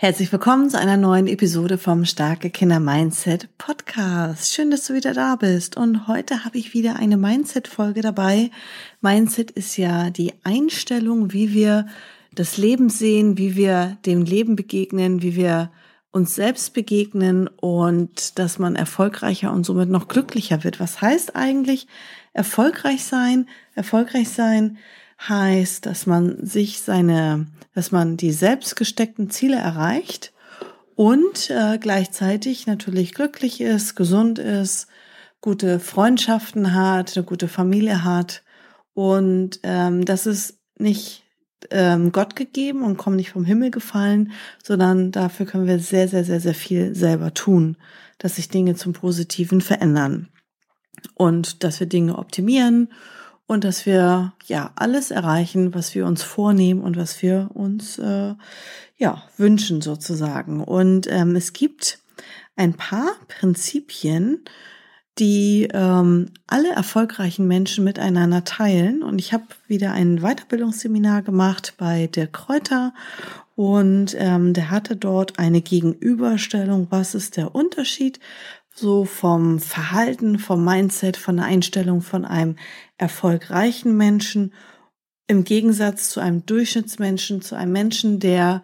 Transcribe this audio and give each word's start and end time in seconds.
Herzlich 0.00 0.30
willkommen 0.30 0.70
zu 0.70 0.78
einer 0.78 0.96
neuen 0.96 1.26
Episode 1.26 1.76
vom 1.76 2.04
Starke 2.04 2.50
Kinder 2.50 2.78
Mindset 2.78 3.48
Podcast. 3.58 4.54
Schön, 4.54 4.70
dass 4.70 4.86
du 4.86 4.94
wieder 4.94 5.12
da 5.12 5.34
bist. 5.34 5.76
Und 5.76 6.06
heute 6.06 6.44
habe 6.44 6.56
ich 6.56 6.72
wieder 6.72 6.94
eine 6.94 7.16
Mindset-Folge 7.16 8.00
dabei. 8.00 8.52
Mindset 9.00 9.50
ist 9.50 9.76
ja 9.76 10.10
die 10.10 10.34
Einstellung, 10.44 11.32
wie 11.32 11.52
wir 11.52 11.88
das 12.32 12.58
Leben 12.58 12.90
sehen, 12.90 13.38
wie 13.38 13.56
wir 13.56 13.98
dem 14.06 14.22
Leben 14.22 14.54
begegnen, 14.54 15.20
wie 15.20 15.34
wir 15.34 15.72
uns 16.12 16.36
selbst 16.36 16.74
begegnen 16.74 17.48
und 17.48 18.38
dass 18.38 18.60
man 18.60 18.76
erfolgreicher 18.76 19.52
und 19.52 19.64
somit 19.64 19.88
noch 19.88 20.06
glücklicher 20.06 20.62
wird. 20.62 20.78
Was 20.78 21.02
heißt 21.02 21.34
eigentlich 21.34 21.88
erfolgreich 22.34 23.04
sein? 23.04 23.48
Erfolgreich 23.74 24.28
sein 24.28 24.78
heißt, 25.20 25.86
dass 25.86 26.06
man 26.06 26.44
sich 26.44 26.80
seine, 26.80 27.46
dass 27.74 27.92
man 27.92 28.16
die 28.16 28.32
selbst 28.32 28.76
gesteckten 28.76 29.30
Ziele 29.30 29.56
erreicht 29.56 30.32
und 30.94 31.50
äh, 31.50 31.78
gleichzeitig 31.78 32.66
natürlich 32.66 33.14
glücklich 33.14 33.60
ist, 33.60 33.94
gesund 33.96 34.38
ist, 34.38 34.88
gute 35.40 35.80
Freundschaften 35.80 36.74
hat, 36.74 37.16
eine 37.16 37.24
gute 37.24 37.48
Familie 37.48 38.04
hat. 38.04 38.42
Und 38.94 39.60
ähm, 39.62 40.04
das 40.04 40.26
ist 40.26 40.58
nicht 40.76 41.24
ähm, 41.70 42.12
Gott 42.12 42.36
gegeben 42.36 42.82
und 42.82 42.96
kommen 42.96 43.16
nicht 43.16 43.30
vom 43.30 43.44
Himmel 43.44 43.70
gefallen, 43.70 44.32
sondern 44.62 45.12
dafür 45.12 45.46
können 45.46 45.66
wir 45.66 45.78
sehr, 45.78 46.08
sehr, 46.08 46.24
sehr, 46.24 46.40
sehr 46.40 46.54
viel 46.54 46.94
selber 46.94 47.34
tun, 47.34 47.76
dass 48.18 48.36
sich 48.36 48.48
Dinge 48.48 48.74
zum 48.74 48.92
Positiven 48.92 49.60
verändern 49.60 50.28
und 51.14 51.62
dass 51.64 51.80
wir 51.80 51.86
Dinge 51.86 52.18
optimieren 52.18 52.88
und 53.48 53.64
dass 53.64 53.86
wir 53.86 54.34
ja 54.46 54.70
alles 54.76 55.10
erreichen, 55.10 55.74
was 55.74 55.94
wir 55.94 56.06
uns 56.06 56.22
vornehmen 56.22 56.82
und 56.82 56.96
was 56.96 57.22
wir 57.22 57.48
uns 57.54 57.98
äh, 57.98 58.34
ja 58.98 59.22
wünschen 59.38 59.80
sozusagen. 59.80 60.62
Und 60.62 61.08
ähm, 61.10 61.34
es 61.34 61.54
gibt 61.54 61.98
ein 62.56 62.74
paar 62.74 63.10
Prinzipien, 63.26 64.44
die 65.18 65.66
ähm, 65.72 66.26
alle 66.46 66.70
erfolgreichen 66.72 67.48
Menschen 67.48 67.84
miteinander 67.84 68.44
teilen. 68.44 69.02
Und 69.02 69.18
ich 69.18 69.32
habe 69.32 69.46
wieder 69.66 69.92
ein 69.92 70.18
Weiterbildungsseminar 70.18 71.22
gemacht 71.22 71.74
bei 71.78 72.06
der 72.06 72.26
Kräuter 72.26 72.92
und 73.58 74.14
ähm, 74.16 74.52
der 74.52 74.70
hatte 74.70 74.94
dort 74.94 75.40
eine 75.40 75.62
Gegenüberstellung, 75.62 76.86
was 76.90 77.16
ist 77.16 77.36
der 77.36 77.56
Unterschied 77.56 78.20
so 78.78 79.04
vom 79.04 79.58
Verhalten, 79.58 80.38
vom 80.38 80.64
Mindset, 80.64 81.16
von 81.16 81.36
der 81.36 81.46
Einstellung 81.46 82.00
von 82.00 82.24
einem 82.24 82.56
erfolgreichen 82.96 83.96
Menschen 83.96 84.52
im 85.26 85.44
Gegensatz 85.44 86.10
zu 86.10 86.20
einem 86.20 86.46
Durchschnittsmenschen, 86.46 87.42
zu 87.42 87.54
einem 87.54 87.72
Menschen, 87.72 88.18
der 88.18 88.62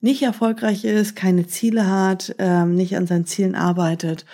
nicht 0.00 0.22
erfolgreich 0.22 0.84
ist, 0.84 1.16
keine 1.16 1.46
Ziele 1.46 1.88
hat, 1.90 2.34
ähm, 2.38 2.74
nicht 2.74 2.96
an 2.96 3.06
seinen 3.06 3.26
Zielen 3.26 3.54
arbeitet, 3.54 4.24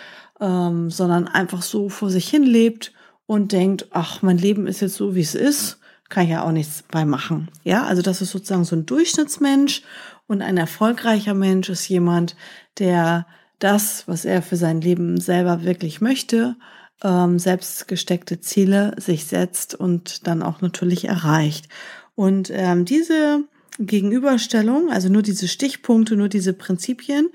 ähm, 0.40 0.90
sondern 0.90 1.28
einfach 1.28 1.62
so 1.62 1.88
vor 1.88 2.10
sich 2.10 2.28
hin 2.28 2.44
lebt 2.44 2.92
und 3.26 3.52
denkt, 3.52 3.88
ach, 3.90 4.22
mein 4.22 4.38
Leben 4.38 4.66
ist 4.66 4.80
jetzt 4.80 4.96
so, 4.96 5.14
wie 5.14 5.20
es 5.20 5.34
ist, 5.34 5.78
kann 6.08 6.24
ich 6.24 6.30
ja 6.30 6.44
auch 6.44 6.52
nichts 6.52 6.84
bei 6.90 7.04
machen. 7.04 7.50
Ja, 7.64 7.84
also 7.84 8.02
das 8.02 8.20
ist 8.20 8.30
sozusagen 8.30 8.64
so 8.64 8.76
ein 8.76 8.86
Durchschnittsmensch 8.86 9.82
und 10.26 10.42
ein 10.42 10.56
erfolgreicher 10.56 11.34
Mensch 11.34 11.68
ist 11.68 11.88
jemand, 11.88 12.36
der 12.78 13.26
das, 13.62 14.08
was 14.08 14.24
er 14.24 14.42
für 14.42 14.56
sein 14.56 14.80
Leben 14.80 15.20
selber 15.20 15.64
wirklich 15.64 16.00
möchte, 16.00 16.56
ähm, 17.02 17.38
selbst 17.38 17.88
gesteckte 17.88 18.40
Ziele 18.40 18.94
sich 18.98 19.26
setzt 19.26 19.74
und 19.74 20.26
dann 20.26 20.42
auch 20.42 20.60
natürlich 20.60 21.04
erreicht. 21.04 21.68
Und 22.14 22.50
ähm, 22.52 22.84
diese 22.84 23.44
Gegenüberstellung, 23.78 24.90
also 24.90 25.08
nur 25.08 25.22
diese 25.22 25.48
Stichpunkte, 25.48 26.16
nur 26.16 26.28
diese 26.28 26.52
Prinzipien, 26.52 27.30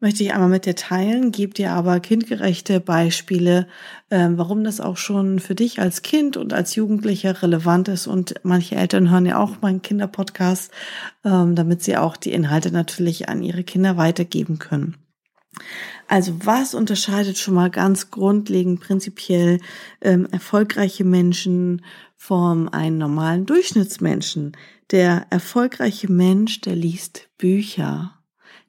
möchte 0.00 0.22
ich 0.22 0.32
einmal 0.32 0.48
mit 0.48 0.64
dir 0.64 0.74
teilen, 0.76 1.30
gebe 1.30 1.52
dir 1.52 1.72
aber 1.72 2.00
kindgerechte 2.00 2.80
Beispiele, 2.80 3.66
ähm, 4.10 4.38
warum 4.38 4.64
das 4.64 4.80
auch 4.80 4.96
schon 4.96 5.38
für 5.40 5.54
dich 5.54 5.78
als 5.78 6.02
Kind 6.02 6.36
und 6.36 6.52
als 6.54 6.74
Jugendlicher 6.74 7.42
relevant 7.42 7.88
ist. 7.88 8.06
Und 8.06 8.34
manche 8.42 8.76
Eltern 8.76 9.10
hören 9.10 9.26
ja 9.26 9.38
auch 9.38 9.60
meinen 9.60 9.82
Kinderpodcast, 9.82 10.72
ähm, 11.24 11.54
damit 11.54 11.82
sie 11.82 11.96
auch 11.96 12.16
die 12.16 12.32
Inhalte 12.32 12.72
natürlich 12.72 13.28
an 13.28 13.42
ihre 13.42 13.62
Kinder 13.62 13.96
weitergeben 13.98 14.58
können. 14.58 14.96
Also 16.06 16.44
was 16.44 16.74
unterscheidet 16.74 17.38
schon 17.38 17.54
mal 17.54 17.70
ganz 17.70 18.10
grundlegend 18.10 18.80
prinzipiell 18.80 19.60
ähm, 20.00 20.26
erfolgreiche 20.30 21.04
Menschen 21.04 21.84
vom 22.16 22.68
einen 22.68 22.98
normalen 22.98 23.46
Durchschnittsmenschen? 23.46 24.56
Der 24.90 25.26
erfolgreiche 25.30 26.10
Mensch, 26.10 26.60
der 26.62 26.74
liest 26.74 27.28
Bücher. 27.38 28.18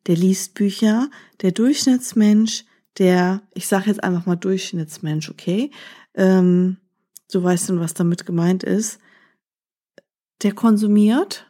Der 0.08 0.16
liest 0.16 0.54
Bücher. 0.54 1.10
Der 1.42 1.52
Durchschnittsmensch, 1.52 2.66
der, 2.98 3.42
ich 3.54 3.68
sage 3.68 3.88
jetzt 3.88 4.04
einfach 4.04 4.26
mal 4.26 4.36
Durchschnittsmensch, 4.36 5.30
okay? 5.30 5.72
Ähm, 6.14 6.78
du 7.32 7.42
weißt 7.42 7.70
dann, 7.70 7.80
was 7.80 7.94
damit 7.94 8.26
gemeint 8.26 8.64
ist. 8.64 9.00
Der 10.44 10.54
konsumiert 10.54 11.48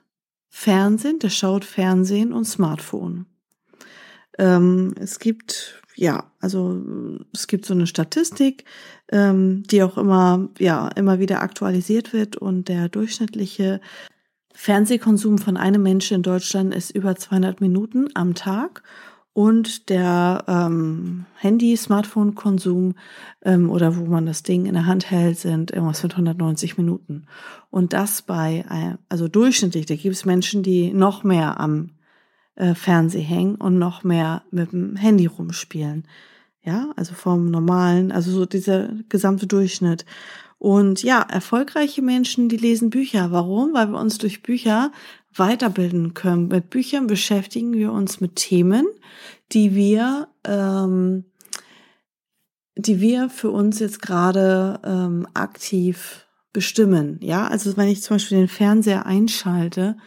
Fernsehen, 0.49 1.19
der 1.19 1.29
schaut 1.29 1.65
Fernsehen 1.65 2.33
und 2.33 2.45
Smartphone. 2.45 3.25
Ähm, 4.37 4.93
es 4.99 5.19
gibt, 5.19 5.81
ja, 5.95 6.31
also 6.39 6.81
es 7.33 7.47
gibt 7.47 7.65
so 7.65 7.73
eine 7.73 7.87
Statistik, 7.87 8.65
ähm, 9.11 9.63
die 9.63 9.83
auch 9.83 9.97
immer, 9.97 10.49
ja, 10.59 10.87
immer 10.89 11.19
wieder 11.19 11.41
aktualisiert 11.41 12.13
wird 12.13 12.37
und 12.37 12.69
der 12.69 12.89
durchschnittliche 12.89 13.81
Fernsehkonsum 14.53 15.37
von 15.37 15.57
einem 15.57 15.83
Menschen 15.83 16.17
in 16.17 16.23
Deutschland 16.23 16.73
ist 16.73 16.91
über 16.91 17.15
200 17.15 17.61
Minuten 17.61 18.09
am 18.13 18.35
Tag 18.35 18.83
und 19.33 19.89
der 19.89 20.43
ähm, 20.47 21.25
Handy, 21.35 21.77
Smartphone-Konsum 21.77 22.95
ähm, 23.43 23.69
oder 23.69 23.95
wo 23.95 24.05
man 24.05 24.25
das 24.25 24.43
Ding 24.43 24.65
in 24.65 24.73
der 24.73 24.87
Hand 24.87 25.09
hält, 25.09 25.39
sind 25.39 25.71
irgendwas 25.71 26.03
mit 26.03 26.11
190 26.13 26.77
Minuten. 26.77 27.27
Und 27.69 27.93
das 27.93 28.21
bei, 28.23 28.65
äh, 28.69 28.97
also 29.07 29.29
durchschnittlich, 29.29 29.85
da 29.85 29.95
gibt 29.95 30.15
es 30.15 30.25
Menschen, 30.25 30.63
die 30.63 30.91
noch 30.91 31.23
mehr 31.23 31.61
am 31.61 31.91
äh, 32.61 32.75
Fernseh 32.75 33.21
hängen 33.21 33.55
und 33.55 33.79
noch 33.79 34.03
mehr 34.03 34.43
mit 34.51 34.71
dem 34.71 34.95
Handy 34.95 35.25
rumspielen. 35.25 36.05
Ja, 36.63 36.91
also 36.95 37.15
vom 37.15 37.49
normalen, 37.49 38.11
also 38.11 38.31
so 38.31 38.45
dieser 38.45 38.89
gesamte 39.09 39.47
Durchschnitt. 39.47 40.05
Und 40.59 41.01
ja, 41.01 41.23
erfolgreiche 41.23 42.03
Menschen, 42.03 42.49
die 42.49 42.57
lesen 42.57 42.91
Bücher. 42.91 43.31
Warum? 43.31 43.73
Weil 43.73 43.87
wir 43.87 43.99
uns 43.99 44.19
durch 44.19 44.43
Bücher 44.43 44.91
weiterbilden 45.33 46.13
können. 46.13 46.49
Mit 46.49 46.69
Büchern 46.69 47.07
beschäftigen 47.07 47.73
wir 47.73 47.91
uns 47.91 48.21
mit 48.21 48.35
Themen, 48.35 48.85
die 49.53 49.73
wir, 49.73 50.27
ähm, 50.43 51.25
die 52.75 53.01
wir 53.01 53.31
für 53.31 53.49
uns 53.49 53.79
jetzt 53.79 54.03
gerade 54.03 54.79
ähm, 54.85 55.27
aktiv 55.33 56.27
bestimmen. 56.53 57.17
Ja, 57.23 57.47
also 57.47 57.75
wenn 57.75 57.87
ich 57.87 58.03
zum 58.03 58.15
Beispiel 58.15 58.37
den 58.37 58.47
Fernseher 58.47 59.07
einschalte, 59.07 59.97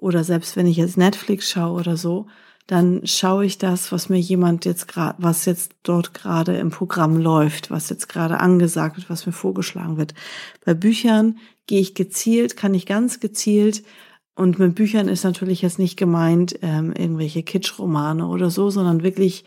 oder 0.00 0.24
selbst 0.24 0.56
wenn 0.56 0.66
ich 0.66 0.76
jetzt 0.76 0.96
Netflix 0.96 1.50
schaue 1.50 1.78
oder 1.78 1.96
so, 1.96 2.26
dann 2.66 3.04
schaue 3.04 3.44
ich 3.44 3.58
das, 3.58 3.90
was 3.90 4.08
mir 4.08 4.18
jemand 4.18 4.64
jetzt 4.64 4.86
gerade, 4.86 5.16
was 5.20 5.44
jetzt 5.44 5.72
dort 5.82 6.14
gerade 6.14 6.56
im 6.56 6.70
Programm 6.70 7.16
läuft, 7.16 7.70
was 7.70 7.90
jetzt 7.90 8.08
gerade 8.08 8.38
angesagt 8.38 8.96
wird, 8.96 9.10
was 9.10 9.26
mir 9.26 9.32
vorgeschlagen 9.32 9.96
wird. 9.96 10.14
Bei 10.64 10.74
Büchern 10.74 11.38
gehe 11.66 11.80
ich 11.80 11.94
gezielt, 11.94 12.56
kann 12.56 12.74
ich 12.74 12.86
ganz 12.86 13.18
gezielt 13.20 13.82
und 14.34 14.58
mit 14.58 14.74
Büchern 14.74 15.08
ist 15.08 15.24
natürlich 15.24 15.62
jetzt 15.62 15.78
nicht 15.78 15.96
gemeint 15.96 16.58
ähm, 16.62 16.92
irgendwelche 16.92 17.42
Kitschromane 17.42 18.26
oder 18.26 18.50
so, 18.50 18.70
sondern 18.70 19.02
wirklich 19.02 19.44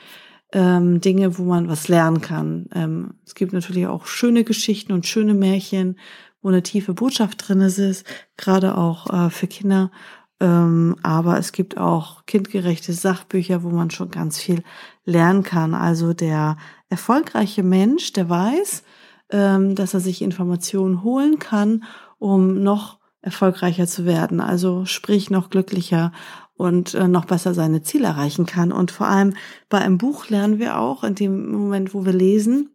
ähm, 0.51 1.01
Dinge, 1.01 1.37
wo 1.37 1.43
man 1.43 1.67
was 1.67 1.87
lernen 1.87 2.21
kann. 2.21 2.67
Ähm, 2.75 3.15
es 3.25 3.35
gibt 3.35 3.53
natürlich 3.53 3.87
auch 3.87 4.05
schöne 4.05 4.43
Geschichten 4.43 4.91
und 4.91 5.07
schöne 5.07 5.33
Märchen, 5.33 5.97
wo 6.41 6.49
eine 6.49 6.61
tiefe 6.61 6.93
Botschaft 6.93 7.47
drin 7.47 7.61
ist, 7.61 8.05
gerade 8.37 8.77
auch 8.77 9.09
äh, 9.11 9.29
für 9.29 9.47
Kinder. 9.47 9.91
Ähm, 10.39 10.95
aber 11.03 11.37
es 11.37 11.51
gibt 11.51 11.77
auch 11.77 12.25
kindgerechte 12.25 12.93
Sachbücher, 12.93 13.63
wo 13.63 13.69
man 13.69 13.91
schon 13.91 14.11
ganz 14.11 14.39
viel 14.39 14.63
lernen 15.05 15.43
kann. 15.43 15.73
Also 15.73 16.13
der 16.13 16.57
erfolgreiche 16.89 17.63
Mensch, 17.63 18.13
der 18.13 18.29
weiß, 18.29 18.83
ähm, 19.31 19.75
dass 19.75 19.93
er 19.93 19.99
sich 19.99 20.21
Informationen 20.21 21.03
holen 21.03 21.39
kann, 21.39 21.83
um 22.19 22.61
noch 22.61 22.99
erfolgreicher 23.21 23.87
zu 23.87 24.05
werden, 24.05 24.41
also 24.41 24.85
sprich 24.85 25.29
noch 25.29 25.49
glücklicher 25.49 26.11
und 26.55 26.93
äh, 26.93 27.07
noch 27.07 27.25
besser 27.25 27.53
seine 27.53 27.81
Ziele 27.81 28.07
erreichen 28.07 28.45
kann. 28.45 28.71
Und 28.71 28.91
vor 28.91 29.07
allem 29.07 29.33
bei 29.69 29.79
einem 29.79 29.97
Buch 29.97 30.29
lernen 30.29 30.59
wir 30.59 30.77
auch 30.77 31.03
in 31.03 31.15
dem 31.15 31.51
Moment, 31.51 31.93
wo 31.93 32.05
wir 32.05 32.13
lesen, 32.13 32.69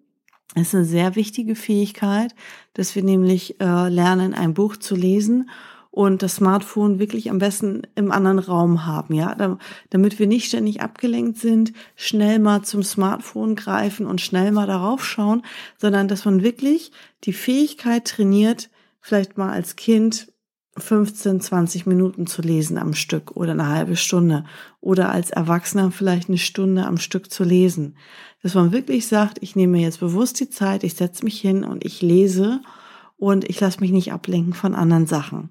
ist 0.54 0.74
eine 0.74 0.84
sehr 0.84 1.14
wichtige 1.14 1.54
Fähigkeit, 1.54 2.34
dass 2.74 2.94
wir 2.94 3.04
nämlich 3.04 3.60
äh, 3.60 3.88
lernen, 3.88 4.34
ein 4.34 4.54
Buch 4.54 4.76
zu 4.76 4.96
lesen 4.96 5.50
und 5.98 6.22
das 6.22 6.36
Smartphone 6.36 7.00
wirklich 7.00 7.28
am 7.28 7.40
besten 7.40 7.82
im 7.96 8.12
anderen 8.12 8.38
Raum 8.38 8.86
haben, 8.86 9.14
ja, 9.14 9.58
damit 9.90 10.20
wir 10.20 10.28
nicht 10.28 10.46
ständig 10.46 10.80
abgelenkt 10.80 11.38
sind, 11.38 11.72
schnell 11.96 12.38
mal 12.38 12.62
zum 12.62 12.84
Smartphone 12.84 13.56
greifen 13.56 14.06
und 14.06 14.20
schnell 14.20 14.52
mal 14.52 14.68
darauf 14.68 15.04
schauen, 15.04 15.42
sondern 15.76 16.06
dass 16.06 16.24
man 16.24 16.44
wirklich 16.44 16.92
die 17.24 17.32
Fähigkeit 17.32 18.04
trainiert, 18.04 18.70
vielleicht 19.00 19.38
mal 19.38 19.50
als 19.50 19.74
Kind 19.74 20.32
15, 20.76 21.40
20 21.40 21.86
Minuten 21.86 22.28
zu 22.28 22.42
lesen 22.42 22.78
am 22.78 22.94
Stück 22.94 23.32
oder 23.32 23.50
eine 23.50 23.66
halbe 23.66 23.96
Stunde 23.96 24.44
oder 24.80 25.10
als 25.10 25.30
Erwachsener 25.30 25.90
vielleicht 25.90 26.28
eine 26.28 26.38
Stunde 26.38 26.86
am 26.86 26.98
Stück 26.98 27.28
zu 27.32 27.42
lesen. 27.42 27.96
Dass 28.40 28.54
man 28.54 28.70
wirklich 28.70 29.08
sagt, 29.08 29.38
ich 29.40 29.56
nehme 29.56 29.80
jetzt 29.80 29.98
bewusst 29.98 30.38
die 30.38 30.48
Zeit, 30.48 30.84
ich 30.84 30.94
setze 30.94 31.24
mich 31.24 31.40
hin 31.40 31.64
und 31.64 31.84
ich 31.84 32.02
lese 32.02 32.60
und 33.16 33.50
ich 33.50 33.58
lasse 33.58 33.80
mich 33.80 33.90
nicht 33.90 34.12
ablenken 34.12 34.52
von 34.52 34.76
anderen 34.76 35.08
Sachen. 35.08 35.50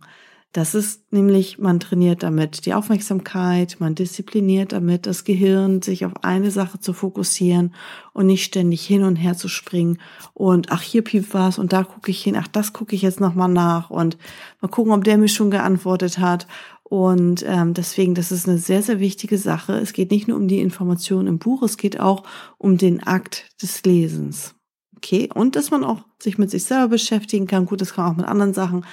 Das 0.53 0.73
ist 0.73 1.11
nämlich, 1.11 1.59
man 1.59 1.79
trainiert 1.79 2.23
damit 2.23 2.65
die 2.65 2.73
Aufmerksamkeit, 2.73 3.77
man 3.79 3.95
diszipliniert 3.95 4.71
damit 4.71 5.05
das 5.05 5.23
Gehirn, 5.23 5.81
sich 5.81 6.05
auf 6.05 6.23
eine 6.23 6.51
Sache 6.51 6.79
zu 6.79 6.93
fokussieren 6.93 7.75
und 8.13 8.27
nicht 8.27 8.43
ständig 8.43 8.85
hin 8.85 9.03
und 9.03 9.17
her 9.17 9.35
zu 9.35 9.49
springen 9.49 9.99
und 10.33 10.71
ach, 10.71 10.81
hier 10.81 11.03
piept 11.03 11.33
was 11.33 11.59
und 11.59 11.73
da 11.73 11.83
gucke 11.83 12.11
ich 12.11 12.23
hin, 12.23 12.35
ach, 12.37 12.47
das 12.47 12.73
gucke 12.73 12.95
ich 12.95 13.01
jetzt 13.01 13.19
nochmal 13.19 13.49
nach 13.49 13.89
und 13.89 14.17
mal 14.61 14.69
gucken, 14.69 14.93
ob 14.93 15.03
der 15.03 15.17
mir 15.17 15.27
schon 15.27 15.51
geantwortet 15.51 16.17
hat. 16.17 16.47
Und 16.83 17.43
ähm, 17.45 17.73
deswegen, 17.73 18.15
das 18.15 18.31
ist 18.31 18.47
eine 18.47 18.57
sehr, 18.57 18.81
sehr 18.81 19.01
wichtige 19.01 19.37
Sache. 19.37 19.73
Es 19.73 19.91
geht 19.91 20.09
nicht 20.09 20.29
nur 20.29 20.37
um 20.37 20.47
die 20.47 20.61
Information 20.61 21.27
im 21.27 21.37
Buch, 21.37 21.61
es 21.61 21.75
geht 21.75 21.99
auch 21.99 22.23
um 22.57 22.77
den 22.77 23.03
Akt 23.03 23.49
des 23.61 23.83
Lesens. 23.83 24.56
Okay, 24.97 25.29
und 25.33 25.55
dass 25.55 25.69
man 25.69 25.83
auch 25.83 26.01
sich 26.19 26.39
mit 26.39 26.49
sich 26.49 26.63
selber 26.63 26.89
beschäftigen 26.89 27.45
kann. 27.45 27.67
Gut, 27.67 27.81
das 27.81 27.93
kann 27.93 28.05
man 28.05 28.13
auch 28.13 28.17
mit 28.17 28.27
anderen 28.27 28.53
Sachen. 28.53 28.85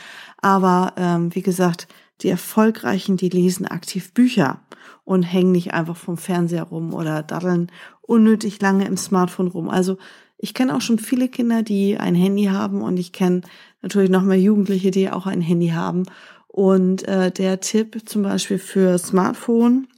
Aber 0.42 0.92
ähm, 0.96 1.34
wie 1.34 1.40
gesagt, 1.40 1.88
die 2.20 2.28
Erfolgreichen, 2.28 3.16
die 3.16 3.30
lesen 3.30 3.66
aktiv 3.66 4.12
Bücher 4.12 4.60
und 5.04 5.22
hängen 5.22 5.52
nicht 5.52 5.72
einfach 5.72 5.96
vom 5.96 6.18
Fernseher 6.18 6.64
rum 6.64 6.92
oder 6.92 7.22
daddeln 7.22 7.72
unnötig 8.02 8.60
lange 8.60 8.84
im 8.84 8.98
Smartphone 8.98 9.48
rum. 9.48 9.70
Also 9.70 9.96
ich 10.36 10.52
kenne 10.52 10.76
auch 10.76 10.82
schon 10.82 10.98
viele 10.98 11.28
Kinder, 11.28 11.62
die 11.62 11.96
ein 11.96 12.14
Handy 12.14 12.44
haben 12.44 12.82
und 12.82 12.98
ich 12.98 13.12
kenne 13.12 13.40
natürlich 13.80 14.10
noch 14.10 14.22
mehr 14.22 14.38
Jugendliche, 14.38 14.90
die 14.90 15.10
auch 15.10 15.26
ein 15.26 15.40
Handy 15.40 15.68
haben. 15.68 16.04
Und 16.48 17.08
äh, 17.08 17.30
der 17.30 17.60
Tipp 17.60 18.02
zum 18.04 18.22
Beispiel 18.22 18.58
für 18.58 18.98
Smartphone, 18.98 19.88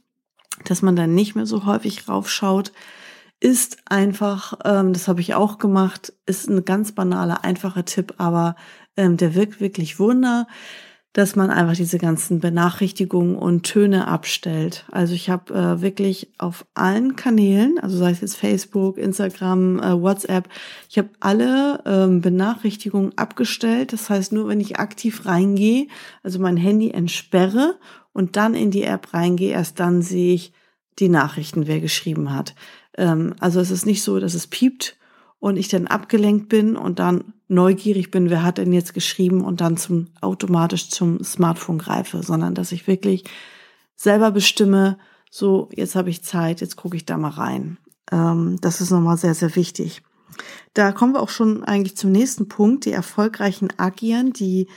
dass 0.63 0.81
man 0.81 0.95
dann 0.95 1.13
nicht 1.13 1.35
mehr 1.35 1.45
so 1.45 1.65
häufig 1.65 2.07
raufschaut, 2.07 2.71
ist 3.39 3.77
einfach, 3.85 4.53
ähm, 4.65 4.93
das 4.93 5.07
habe 5.07 5.21
ich 5.21 5.35
auch 5.35 5.57
gemacht, 5.57 6.13
ist 6.25 6.49
ein 6.49 6.65
ganz 6.65 6.91
banaler, 6.93 7.43
einfacher 7.43 7.85
Tipp, 7.85 8.15
aber 8.17 8.55
ähm, 8.95 9.17
der 9.17 9.35
wirkt 9.35 9.61
wirklich 9.61 9.99
Wunder, 9.99 10.47
dass 11.13 11.35
man 11.35 11.49
einfach 11.49 11.75
diese 11.75 11.97
ganzen 11.97 12.39
Benachrichtigungen 12.39 13.37
und 13.37 13.63
Töne 13.63 14.07
abstellt. 14.07 14.85
Also 14.91 15.15
ich 15.15 15.31
habe 15.31 15.51
äh, 15.51 15.81
wirklich 15.81 16.31
auf 16.37 16.65
allen 16.75 17.15
Kanälen, 17.15 17.79
also 17.79 17.97
sei 17.97 18.11
es 18.11 18.21
jetzt 18.21 18.37
Facebook, 18.37 18.99
Instagram, 18.99 19.79
äh, 19.79 19.99
WhatsApp, 19.99 20.47
ich 20.89 20.99
habe 20.99 21.09
alle 21.19 21.81
ähm, 21.85 22.21
Benachrichtigungen 22.21 23.17
abgestellt. 23.17 23.93
Das 23.93 24.11
heißt, 24.11 24.31
nur 24.31 24.47
wenn 24.47 24.59
ich 24.59 24.79
aktiv 24.79 25.25
reingehe, 25.25 25.87
also 26.21 26.37
mein 26.37 26.57
Handy 26.57 26.91
entsperre 26.91 27.79
und 28.13 28.35
dann 28.35 28.53
in 28.53 28.69
die 28.69 28.83
App 28.83 29.13
reingehe, 29.13 29.53
erst 29.53 29.79
dann 29.79 30.03
sehe 30.03 30.35
ich 30.35 30.53
die 30.99 31.09
Nachrichten, 31.09 31.65
wer 31.65 31.79
geschrieben 31.79 32.31
hat. 32.31 32.53
Ähm, 32.97 33.35
also 33.39 33.59
es 33.59 33.71
ist 33.71 33.85
nicht 33.85 34.03
so, 34.03 34.19
dass 34.19 34.33
es 34.33 34.47
piept 34.47 34.97
und 35.39 35.57
ich 35.57 35.67
dann 35.67 35.87
abgelenkt 35.87 36.49
bin 36.49 36.75
und 36.75 36.99
dann 36.99 37.33
neugierig 37.47 38.11
bin, 38.11 38.29
wer 38.29 38.43
hat 38.43 38.57
denn 38.57 38.73
jetzt 38.73 38.93
geschrieben 38.93 39.41
und 39.41 39.61
dann 39.61 39.77
zum 39.77 40.07
automatisch 40.21 40.89
zum 40.89 41.23
Smartphone 41.23 41.77
greife, 41.77 42.21
sondern 42.23 42.55
dass 42.55 42.71
ich 42.71 42.87
wirklich 42.87 43.23
selber 43.95 44.31
bestimme, 44.31 44.97
so 45.31 45.69
jetzt 45.73 45.95
habe 45.95 46.09
ich 46.09 46.23
Zeit, 46.23 46.61
jetzt 46.61 46.75
gucke 46.75 46.97
ich 46.97 47.05
da 47.05 47.17
mal 47.17 47.29
rein. 47.29 47.77
Ähm, 48.11 48.57
das 48.61 48.81
ist 48.81 48.91
nochmal 48.91 49.17
sehr, 49.17 49.33
sehr 49.33 49.55
wichtig. 49.55 50.01
Da 50.73 50.91
kommen 50.91 51.13
wir 51.13 51.21
auch 51.21 51.29
schon 51.29 51.63
eigentlich 51.63 51.97
zum 51.97 52.11
nächsten 52.11 52.47
Punkt. 52.47 52.85
Die 52.85 52.91
erfolgreichen 52.91 53.69
agieren, 53.77 54.33
die 54.33 54.67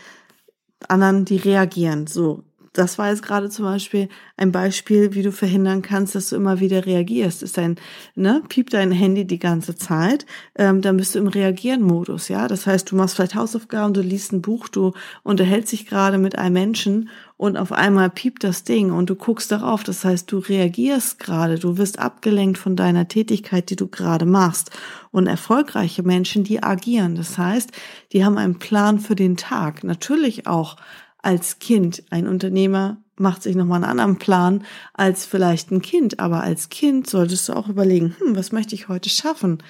anderen, 0.88 1.25
die 1.25 1.37
reagieren. 1.37 2.06
So, 2.06 2.44
das 2.72 2.99
war 2.99 3.11
jetzt 3.11 3.22
gerade 3.22 3.50
zum 3.50 3.64
Beispiel 3.64 4.08
ein 4.37 4.52
Beispiel, 4.52 5.14
wie 5.14 5.22
du 5.22 5.32
verhindern 5.32 5.82
kannst, 5.82 6.14
dass 6.14 6.28
du 6.28 6.37
immer 6.37 6.61
wieder 6.61 6.87
reagierst. 6.87 7.43
Ist 7.43 7.58
dein, 7.58 7.76
ne, 8.14 8.43
piept 8.49 8.72
dein 8.75 8.93
Handy 8.93 9.26
die 9.26 9.40
ganze 9.40 9.75
Zeit, 9.75 10.25
ähm, 10.55 10.81
dann 10.81 10.96
bist 10.96 11.14
du 11.14 11.19
im 11.19 11.26
Reagieren-Modus, 11.26 12.28
ja. 12.28 12.46
Das 12.46 12.67
heißt, 12.67 12.90
du 12.90 12.96
machst 12.96 13.17
vielleicht 13.17 13.34
Hausaufgaben, 13.34 13.93
du 13.93 14.02
liest 14.02 14.32
ein 14.32 14.43
Buch, 14.43 14.69
du 14.69 14.93
unterhältst 15.25 15.72
dich 15.72 15.87
gerade 15.87 16.19
mit 16.19 16.38
einem 16.38 16.55
Menschen 16.55 17.08
und 17.37 17.56
auf 17.56 17.72
einmal 17.72 18.11
piept 18.11 18.44
das 18.44 18.64
Ding 18.64 18.93
und 18.93 19.11
du 19.11 19.17
guckst 19.17 19.50
darauf. 19.50 19.82
Das 19.82 20.05
heißt, 20.05 20.31
du 20.31 20.38
reagierst 20.38 21.19
gerade, 21.19 21.58
du 21.58 21.76
wirst 21.78 21.99
abgelenkt 21.99 22.58
von 22.58 22.76
deiner 22.76 23.08
Tätigkeit, 23.08 23.70
die 23.70 23.76
du 23.76 23.88
gerade 23.88 24.26
machst. 24.26 24.70
Und 25.11 25.26
erfolgreiche 25.26 26.02
Menschen, 26.02 26.44
die 26.44 26.62
agieren. 26.62 27.17
Das 27.17 27.38
heißt, 27.38 27.72
die 28.12 28.25
haben 28.25 28.37
einen 28.37 28.58
Plan 28.58 29.00
für 29.00 29.17
den 29.17 29.38
Tag. 29.38 29.82
Natürlich 29.84 30.46
auch 30.46 30.76
als 31.22 31.58
Kind. 31.58 32.02
Ein 32.11 32.26
Unternehmer 32.26 32.99
macht 33.17 33.43
sich 33.43 33.55
nochmal 33.55 33.82
einen 33.82 33.90
anderen 33.90 34.19
Plan 34.19 34.64
als 34.94 35.26
vielleicht 35.26 35.70
ein 35.70 35.82
Kind. 35.82 36.20
Aber 36.20 36.43
als 36.43 36.69
Kind 36.69 37.08
solltest 37.08 37.49
du 37.49 37.52
auch 37.52 37.69
überlegen, 37.69 38.17
hm, 38.19 38.37
was 38.37 38.52
möchte 38.52 38.75
ich 38.75 38.88
heute 38.88 39.11
schaffen? 39.11 39.62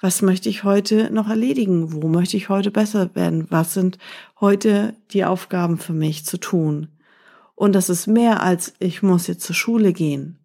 Was 0.00 0.20
möchte 0.20 0.48
ich 0.48 0.64
heute 0.64 1.10
noch 1.12 1.28
erledigen? 1.28 2.02
Wo 2.02 2.08
möchte 2.08 2.36
ich 2.36 2.48
heute 2.48 2.70
besser 2.70 3.14
werden? 3.14 3.46
Was 3.50 3.74
sind 3.74 3.98
heute 4.40 4.94
die 5.12 5.24
Aufgaben 5.24 5.78
für 5.78 5.92
mich 5.92 6.26
zu 6.26 6.38
tun? 6.38 6.88
Und 7.54 7.74
das 7.74 7.88
ist 7.88 8.06
mehr 8.06 8.42
als 8.42 8.74
ich 8.78 9.02
muss 9.02 9.26
jetzt 9.26 9.46
zur 9.46 9.54
Schule 9.54 9.92
gehen. 9.92 10.38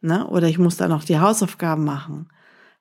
Ne? 0.00 0.26
Oder 0.26 0.48
ich 0.48 0.58
muss 0.58 0.76
da 0.76 0.88
noch 0.88 1.04
die 1.04 1.18
Hausaufgaben 1.18 1.84
machen. 1.84 2.28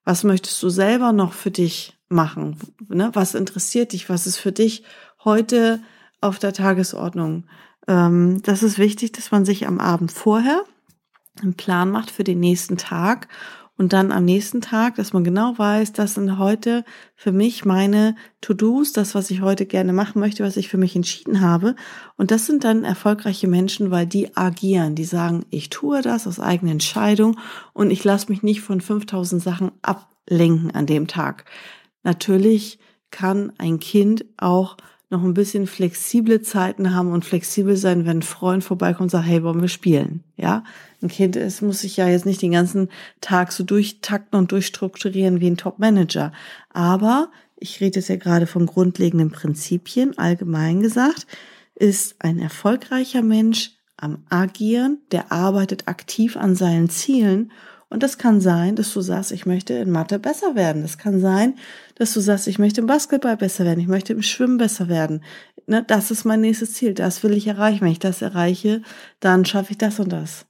Was 0.06 0.24
möchtest 0.24 0.64
du 0.64 0.70
selber 0.70 1.12
noch 1.12 1.34
für 1.34 1.52
dich 1.52 1.98
machen? 2.08 2.58
Ne? 2.88 3.10
Was 3.14 3.36
interessiert 3.36 3.92
dich? 3.92 4.10
Was 4.10 4.28
ist 4.28 4.38
für 4.38 4.54
dich 4.54 4.84
heute 5.26 5.82
auf 6.22 6.40
der 6.40 6.54
Tagesordnung. 6.54 7.46
Ähm, 7.88 8.42
das 8.44 8.64
ist 8.64 8.78
wichtig, 8.78 9.12
dass 9.14 9.32
man 9.32 9.46
sich 9.46 9.68
am 9.68 9.80
Abend 9.80 10.12
vorher 10.12 10.64
einen 11.42 11.54
Plan 11.54 11.92
macht 11.92 12.12
für 12.12 12.24
den 12.24 12.40
nächsten 12.40 12.78
Tag 12.78 13.28
und 13.78 13.94
dann 13.94 14.12
am 14.12 14.26
nächsten 14.26 14.60
Tag, 14.60 14.96
dass 14.96 15.14
man 15.14 15.24
genau 15.24 15.58
weiß, 15.58 15.94
das 15.94 16.16
sind 16.16 16.40
heute 16.40 16.84
für 17.16 17.32
mich 17.32 17.64
meine 17.64 18.16
To-Dos, 18.42 18.92
das, 18.92 19.14
was 19.14 19.30
ich 19.30 19.42
heute 19.42 19.68
gerne 19.68 19.94
machen 19.94 20.20
möchte, 20.20 20.44
was 20.44 20.58
ich 20.58 20.68
für 20.68 20.80
mich 20.80 20.96
entschieden 20.96 21.42
habe. 21.42 21.76
Und 22.18 22.32
das 22.32 22.48
sind 22.48 22.64
dann 22.64 22.84
erfolgreiche 22.84 23.48
Menschen, 23.48 23.92
weil 23.92 24.08
die 24.08 24.36
agieren, 24.36 24.96
die 24.96 25.06
sagen, 25.06 25.46
ich 25.52 25.70
tue 25.70 26.02
das 26.02 26.26
aus 26.26 26.40
eigener 26.40 26.72
Entscheidung 26.72 27.38
und 27.74 27.92
ich 27.92 28.04
lasse 28.04 28.30
mich 28.30 28.42
nicht 28.42 28.62
von 28.62 28.82
5000 28.82 29.44
Sachen 29.44 29.72
ablenken 29.84 30.72
an 30.72 30.88
dem 30.88 31.06
Tag. 31.06 31.46
Natürlich 32.02 32.80
kann 33.12 33.54
ein 33.60 33.80
Kind 33.80 34.26
auch 34.38 34.78
noch 35.10 35.24
ein 35.24 35.34
bisschen 35.34 35.68
flexible 35.68 36.42
Zeiten 36.42 36.94
haben 36.94 37.12
und 37.12 37.24
flexibel 37.24 37.78
sein, 37.78 38.06
wenn 38.06 38.20
ein 38.20 38.24
Freund 38.24 38.64
vorbeikommt 38.64 39.04
und 39.04 39.10
sagt, 39.10 39.28
hey, 39.28 39.42
wollen 39.42 39.62
wir 39.62 39.70
spielen? 39.70 40.24
Ja, 40.36 40.64
ein 41.02 41.08
Kind 41.08 41.36
es 41.36 41.62
muss 41.62 41.80
sich 41.80 41.96
ja 41.98 42.08
jetzt 42.08 42.26
nicht 42.26 42.42
den 42.42 42.52
ganzen 42.52 42.90
Tag 43.22 43.54
so 43.54 43.64
durchtakten 43.64 44.38
und 44.38 44.52
durchstrukturieren 44.52 45.40
wie 45.40 45.48
ein 45.48 45.58
Top-Manager. 45.58 46.34
Aber 46.74 47.32
ich 47.56 47.80
rede 47.80 48.00
jetzt 48.00 48.10
ja 48.10 48.18
gerade 48.18 48.48
von 48.48 48.66
grundlegenden 48.66 49.32
Prinzipien, 49.32 50.18
allgemein 50.18 50.82
gesagt, 50.82 51.26
ist 51.76 52.16
ein 52.20 52.40
erfolgreicher 52.40 53.22
Mensch 53.22 53.72
am 53.96 54.24
Agieren, 54.30 55.00
der 55.12 55.32
arbeitet 55.32 55.88
aktiv 55.88 56.38
an 56.38 56.56
seinen 56.56 56.90
Zielen 56.90 57.52
und 57.90 58.04
das 58.04 58.18
kann 58.18 58.42
sein, 58.42 58.76
dass 58.76 58.94
du 58.94 59.00
sagst, 59.00 59.32
ich 59.32 59.46
möchte 59.46 59.74
in 59.74 59.92
Mathe 59.92 60.20
besser 60.20 60.56
werden. 60.56 60.82
Das 60.82 60.98
kann 60.98 61.22
sein, 61.22 61.56
dass 61.96 62.14
du 62.14 62.20
sagst, 62.20 62.48
ich 62.48 62.60
möchte 62.60 62.82
im 62.82 62.88
Basketball 62.88 63.38
besser 63.38 63.64
werden. 63.64 63.80
Ich 63.80 63.88
möchte 63.88 64.12
im 64.12 64.22
Schwimmen 64.22 64.58
besser 64.58 64.90
werden. 64.90 65.24
Ne, 65.68 65.84
das 65.88 66.12
ist 66.12 66.26
mein 66.26 66.42
nächstes 66.42 66.74
Ziel. 66.74 66.94
Das 66.94 67.24
will 67.24 67.32
ich 67.32 67.48
erreichen. 67.48 67.82
Wenn 67.82 67.92
ich 67.92 68.00
das 68.00 68.22
erreiche, 68.22 68.82
dann 69.22 69.46
schaffe 69.46 69.72
ich 69.72 69.78
das 69.78 70.00
und 70.00 70.12
das. 70.12 70.46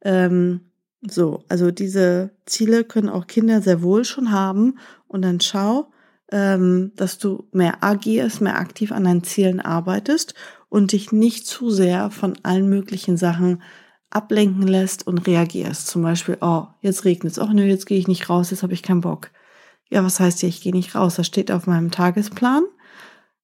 Ähm, 0.00 0.60
so, 1.02 1.44
also 1.48 1.70
diese 1.70 2.30
Ziele 2.46 2.84
können 2.84 3.10
auch 3.10 3.26
Kinder 3.26 3.60
sehr 3.60 3.82
wohl 3.82 4.06
schon 4.06 4.32
haben. 4.32 4.78
Und 5.06 5.22
dann 5.22 5.40
schau, 5.40 5.90
ähm, 6.32 6.92
dass 6.96 7.18
du 7.18 7.48
mehr 7.52 7.84
agierst, 7.84 8.40
mehr 8.40 8.58
aktiv 8.58 8.92
an 8.92 9.04
deinen 9.04 9.24
Zielen 9.24 9.60
arbeitest 9.60 10.34
und 10.70 10.92
dich 10.92 11.12
nicht 11.12 11.46
zu 11.46 11.68
sehr 11.70 12.10
von 12.10 12.34
allen 12.44 12.68
möglichen 12.70 13.18
Sachen 13.18 13.62
ablenken 14.10 14.66
lässt 14.66 15.06
und 15.06 15.26
reagierst. 15.26 15.86
Zum 15.86 16.02
Beispiel, 16.02 16.38
oh, 16.40 16.66
jetzt 16.80 17.04
regnet 17.04 17.32
es. 17.32 17.38
Oh 17.38 17.48
nö, 17.52 17.64
jetzt 17.64 17.86
gehe 17.86 17.98
ich 17.98 18.08
nicht 18.08 18.28
raus, 18.28 18.50
jetzt 18.50 18.62
habe 18.62 18.72
ich 18.72 18.82
keinen 18.82 19.00
Bock. 19.00 19.30
Ja, 19.90 20.04
was 20.04 20.20
heißt 20.20 20.40
hier, 20.40 20.48
ich 20.48 20.60
gehe 20.60 20.72
nicht 20.72 20.94
raus? 20.94 21.16
Das 21.16 21.26
steht 21.26 21.50
auf 21.50 21.66
meinem 21.66 21.90
Tagesplan. 21.90 22.64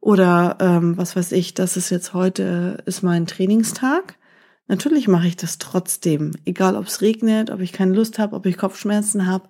Oder 0.01 0.59
ähm, 0.61 0.99
was 0.99 1.17
weiß 1.17 1.33
ich, 1.33 1.55
das 1.55 1.79
ist 1.79 1.89
jetzt 1.89 2.13
heute, 2.13 2.83
ist 2.85 3.03
mein 3.03 3.27
Trainingstag. 3.27 4.19
Natürlich 4.67 5.09
mache 5.09 5.27
ich 5.27 5.37
das 5.37 5.59
trotzdem, 5.59 6.33
egal 6.45 6.77
ob 6.77 6.87
es 6.87 7.01
regnet, 7.01 7.51
ob 7.51 7.61
ich 7.61 7.73
keine 7.73 7.95
Lust 7.95 8.19
habe, 8.19 8.37
ob 8.37 8.47
ich 8.47 8.59
Kopfschmerzen 8.59 9.27
habe. 9.27 9.49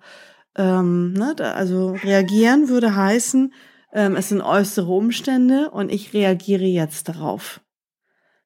Ähm, 0.55 1.13
ne, 1.13 1.33
da, 1.35 1.53
also 1.53 1.91
reagieren 1.91 2.69
würde 2.69 2.95
heißen, 2.95 3.53
ähm, 3.93 4.15
es 4.15 4.29
sind 4.29 4.41
äußere 4.41 4.91
Umstände 4.91 5.71
und 5.71 5.91
ich 5.91 6.13
reagiere 6.13 6.63
jetzt 6.63 7.09
darauf. 7.09 7.61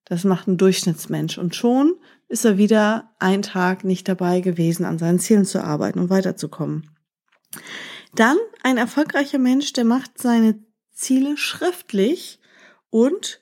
Das 0.05 0.23
macht 0.23 0.47
ein 0.47 0.57
Durchschnittsmensch 0.57 1.37
und 1.37 1.55
schon 1.55 1.93
ist 2.29 2.45
er 2.45 2.57
wieder 2.57 3.13
einen 3.19 3.41
Tag 3.41 3.83
nicht 3.83 4.07
dabei 4.07 4.39
gewesen, 4.39 4.85
an 4.85 4.99
seinen 4.99 5.19
Zielen 5.19 5.45
zu 5.45 5.63
arbeiten 5.63 5.99
und 5.99 6.09
weiterzukommen. 6.09 6.89
Dann 8.15 8.37
ein 8.63 8.77
erfolgreicher 8.77 9.39
Mensch, 9.39 9.73
der 9.73 9.85
macht 9.85 10.19
seine 10.19 10.63
Ziele 10.93 11.37
schriftlich 11.37 12.39
und 12.89 13.41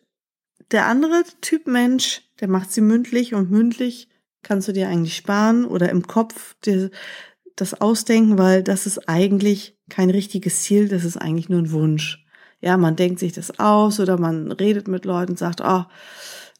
der 0.72 0.86
andere 0.86 1.24
Typ 1.41 1.67
Mensch, 1.67 2.22
der 2.39 2.48
macht 2.48 2.72
sie 2.72 2.82
mündlich 2.82 3.34
und 3.34 3.51
mündlich 3.51 4.10
kannst 4.44 4.67
du 4.67 4.74
dir 4.74 4.88
eigentlich 4.88 5.15
sparen 5.15 5.65
oder 5.65 5.89
im 5.89 6.08
Kopf 6.08 6.56
dir 6.62 6.89
das 7.56 7.74
ausdenken, 7.82 8.38
weil 8.38 8.63
das 8.63 8.86
ist 8.86 9.10
eigentlich 9.10 9.77
kein 9.89 10.10
richtiges 10.10 10.62
Ziel, 10.62 10.88
das 10.88 11.03
ist 11.03 11.17
eigentlich 11.17 11.50
nur 11.50 11.60
ein 11.60 11.72
Wunsch. 11.72 12.25
Ja, 12.60 12.77
man 12.77 12.96
denkt 12.96 13.20
sich 13.20 13.34
das 13.34 13.60
aus 13.60 14.00
oder 14.00 14.17
man 14.20 14.51
redet 14.51 14.88
mit 14.88 15.06
Leuten 15.06 15.32
und 15.32 15.39
sagt, 15.39 15.62
oh, 15.62 15.86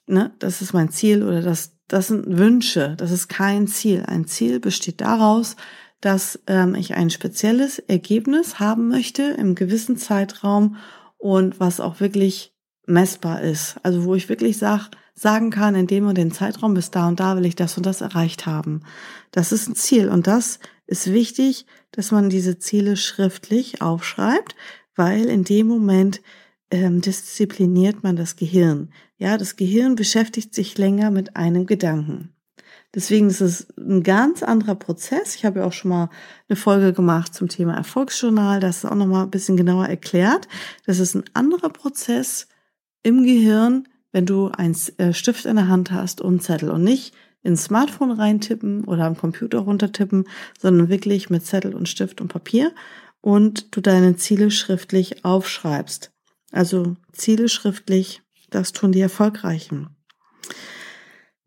ne, 0.06 0.34
das 0.40 0.62
ist 0.62 0.74
mein 0.74 0.90
Ziel 0.90 1.24
oder 1.24 1.42
das, 1.42 1.77
das 1.88 2.08
sind 2.08 2.38
Wünsche, 2.38 2.96
das 2.98 3.12
ist 3.12 3.28
kein 3.28 3.68
Ziel. 3.68 4.04
Ein 4.06 4.26
Ziel 4.26 4.60
besteht 4.60 5.02
daraus, 5.02 5.56
dass 6.02 6.40
ähm, 6.48 6.76
ich 6.76 6.96
ein 6.96 7.10
spezielles 7.10 7.80
Ergebnis 7.80 8.60
haben 8.60 8.88
möchte 8.88 9.24
im 9.24 9.56
gewissen 9.56 9.98
Zeitraum 9.98 10.78
und 11.18 11.60
was 11.60 11.80
auch 11.80 12.00
wirklich 12.00 12.54
messbar 12.86 13.42
ist. 13.42 13.78
Also 13.84 14.04
wo 14.06 14.16
ich 14.16 14.30
wirklich 14.30 14.58
sag, 14.58 14.90
sagen 15.14 15.50
kann, 15.50 15.76
in 15.76 15.88
dem 15.88 16.08
und 16.08 16.18
dem 16.18 16.32
Zeitraum 16.32 16.74
bis 16.74 16.92
da 16.92 17.08
und 17.08 17.20
da 17.20 17.36
will 17.36 17.46
ich 17.46 17.56
das 17.56 17.76
und 17.78 17.86
das 17.86 18.02
erreicht 18.02 18.46
haben. 18.46 18.84
Das 19.32 19.52
ist 19.52 19.68
ein 19.68 19.76
Ziel 19.76 20.10
und 20.10 20.28
das 20.28 20.60
ist 20.86 21.12
wichtig, 21.12 21.66
dass 21.92 22.12
man 22.12 22.30
diese 22.30 22.60
Ziele 22.60 22.96
schriftlich 22.98 23.82
aufschreibt, 23.82 24.56
weil 24.96 25.26
in 25.26 25.44
dem 25.44 25.68
Moment 25.68 26.22
ähm, 26.72 27.02
diszipliniert 27.02 28.04
man 28.04 28.16
das 28.16 28.36
Gehirn. 28.36 28.90
Ja, 29.18 29.38
das 29.38 29.56
Gehirn 29.56 29.96
beschäftigt 29.96 30.54
sich 30.54 30.78
länger 30.78 31.12
mit 31.12 31.36
einem 31.36 31.66
Gedanken. 31.66 32.34
Deswegen 32.94 33.30
ist 33.30 33.42
es 33.42 33.68
ein 33.78 34.02
ganz 34.04 34.44
anderer 34.44 34.76
Prozess. 34.76 35.36
Ich 35.36 35.46
habe 35.46 35.60
ja 35.60 35.66
auch 35.66 35.74
schon 35.74 35.90
mal 35.90 36.10
eine 36.48 36.56
Folge 36.56 36.94
gemacht 36.94 37.34
zum 37.34 37.50
Thema 37.50 37.76
Erfolgsjournal. 37.76 38.60
Das 38.60 38.78
ist 38.78 38.86
auch 38.86 38.96
noch 38.96 39.08
mal 39.08 39.24
ein 39.24 39.32
bisschen 39.32 39.58
genauer 39.58 39.88
erklärt. 39.88 40.48
Das 40.86 41.00
ist 41.00 41.14
ein 41.14 41.26
anderer 41.34 41.70
Prozess 41.70 42.48
im 43.04 43.24
Gehirn, 43.24 43.88
wenn 44.12 44.26
du 44.26 44.48
einen 44.48 44.76
äh, 44.98 45.14
Stift 45.14 45.46
in 45.46 45.58
der 45.58 45.68
Hand 45.68 45.92
hast 45.92 46.22
und 46.22 46.42
Zettel 46.42 46.72
und 46.72 46.84
nicht 46.84 47.14
ins 47.44 47.66
Smartphone 47.66 48.12
reintippen 48.12 48.84
oder 48.86 49.06
am 49.06 49.16
Computer 49.16 49.60
runtertippen, 49.60 50.26
sondern 50.60 50.90
wirklich 50.90 51.30
mit 51.30 51.46
Zettel 51.46 51.76
und 51.76 51.88
Stift 51.88 52.20
und 52.20 52.30
Papier 52.30 52.74
und 53.22 53.76
du 53.76 53.82
deine 53.82 54.16
Ziele 54.16 54.50
schriftlich 54.50 55.24
aufschreibst. 55.24 56.12
Also 56.52 56.96
Ziele 57.12 57.50
schriftlich, 57.50 58.22
das 58.50 58.72
tun 58.72 58.92
die 58.92 59.02
Erfolgreichen. 59.02 59.90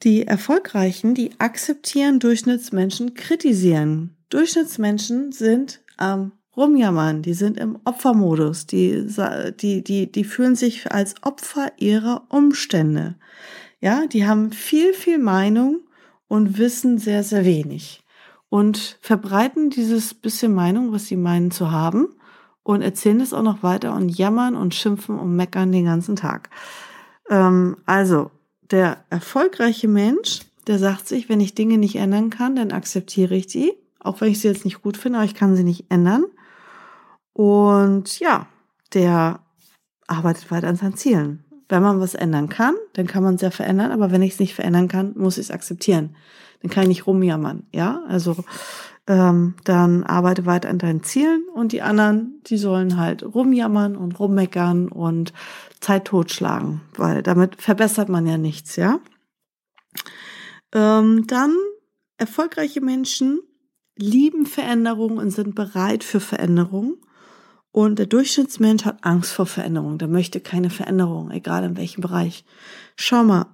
Die 0.02 0.26
Erfolgreichen, 0.26 1.14
die 1.14 1.38
akzeptieren 1.38 2.20
Durchschnittsmenschen, 2.20 3.14
kritisieren. 3.14 4.16
Durchschnittsmenschen 4.30 5.32
sind 5.32 5.82
am 5.96 6.32
rumjammern, 6.56 7.22
die 7.22 7.34
sind 7.34 7.58
im 7.58 7.78
Opfermodus, 7.84 8.66
die, 8.66 9.06
die, 9.60 9.84
die, 9.84 10.10
die 10.10 10.24
fühlen 10.24 10.56
sich 10.56 10.90
als 10.90 11.14
Opfer 11.22 11.72
ihrer 11.78 12.26
Umstände. 12.28 13.16
Ja, 13.80 14.06
die 14.06 14.26
haben 14.26 14.52
viel, 14.52 14.92
viel 14.92 15.18
Meinung 15.18 15.80
und 16.28 16.58
wissen 16.58 16.98
sehr, 16.98 17.22
sehr 17.22 17.44
wenig 17.44 18.02
und 18.48 18.98
verbreiten 19.00 19.70
dieses 19.70 20.12
bisschen 20.12 20.52
Meinung, 20.52 20.92
was 20.92 21.06
sie 21.06 21.16
meinen 21.16 21.50
zu 21.50 21.70
haben 21.70 22.08
und 22.70 22.82
erzählen 22.82 23.20
es 23.20 23.32
auch 23.32 23.42
noch 23.42 23.64
weiter 23.64 23.94
und 23.94 24.08
jammern 24.08 24.54
und 24.54 24.76
schimpfen 24.76 25.18
und 25.18 25.34
meckern 25.34 25.72
den 25.72 25.86
ganzen 25.86 26.14
Tag. 26.14 26.50
Ähm, 27.28 27.76
also, 27.84 28.30
der 28.70 29.04
erfolgreiche 29.10 29.88
Mensch, 29.88 30.42
der 30.68 30.78
sagt 30.78 31.08
sich, 31.08 31.28
wenn 31.28 31.40
ich 31.40 31.54
Dinge 31.54 31.78
nicht 31.78 31.96
ändern 31.96 32.30
kann, 32.30 32.54
dann 32.54 32.70
akzeptiere 32.70 33.34
ich 33.34 33.48
die, 33.48 33.72
auch 33.98 34.20
wenn 34.20 34.30
ich 34.30 34.40
sie 34.40 34.46
jetzt 34.46 34.64
nicht 34.64 34.82
gut 34.82 34.96
finde, 34.96 35.18
aber 35.18 35.26
ich 35.26 35.34
kann 35.34 35.56
sie 35.56 35.64
nicht 35.64 35.86
ändern. 35.88 36.24
Und 37.32 38.20
ja, 38.20 38.46
der 38.94 39.40
arbeitet 40.06 40.50
weiter 40.52 40.68
an 40.68 40.76
seinen 40.76 40.96
Zielen. 40.96 41.44
Wenn 41.68 41.82
man 41.82 42.00
was 42.00 42.14
ändern 42.14 42.48
kann, 42.48 42.76
dann 42.92 43.08
kann 43.08 43.24
man 43.24 43.34
es 43.34 43.40
ja 43.40 43.50
verändern, 43.50 43.90
aber 43.90 44.12
wenn 44.12 44.22
ich 44.22 44.34
es 44.34 44.40
nicht 44.40 44.54
verändern 44.54 44.86
kann, 44.86 45.14
muss 45.16 45.38
ich 45.38 45.46
es 45.46 45.50
akzeptieren. 45.50 46.14
Dann 46.62 46.70
kann 46.70 46.84
ich 46.84 46.88
nicht 46.88 47.06
rumjammern, 47.08 47.64
ja? 47.72 48.04
Also 48.06 48.36
ähm, 49.10 49.54
dann 49.64 50.04
arbeite 50.04 50.46
weiter 50.46 50.68
an 50.68 50.78
deinen 50.78 51.02
Zielen 51.02 51.42
und 51.52 51.72
die 51.72 51.82
anderen, 51.82 52.40
die 52.46 52.58
sollen 52.58 52.96
halt 52.96 53.24
rumjammern 53.24 53.96
und 53.96 54.20
rummeckern 54.20 54.86
und 54.86 55.32
Zeit 55.80 56.04
totschlagen, 56.04 56.82
weil 56.94 57.24
damit 57.24 57.60
verbessert 57.60 58.08
man 58.08 58.24
ja 58.24 58.38
nichts, 58.38 58.76
ja? 58.76 59.00
Ähm, 60.72 61.26
dann 61.26 61.56
erfolgreiche 62.18 62.80
Menschen 62.80 63.40
lieben 63.96 64.46
Veränderungen 64.46 65.18
und 65.18 65.32
sind 65.32 65.56
bereit 65.56 66.04
für 66.04 66.20
Veränderungen. 66.20 66.96
Und 67.72 67.98
der 67.98 68.06
Durchschnittsmensch 68.06 68.84
hat 68.84 69.04
Angst 69.04 69.32
vor 69.32 69.46
Veränderung. 69.46 69.98
Der 69.98 70.08
möchte 70.08 70.40
keine 70.40 70.70
Veränderung, 70.70 71.32
egal 71.32 71.64
in 71.64 71.76
welchem 71.76 72.00
Bereich. 72.00 72.44
Schau 72.94 73.24
mal, 73.24 73.46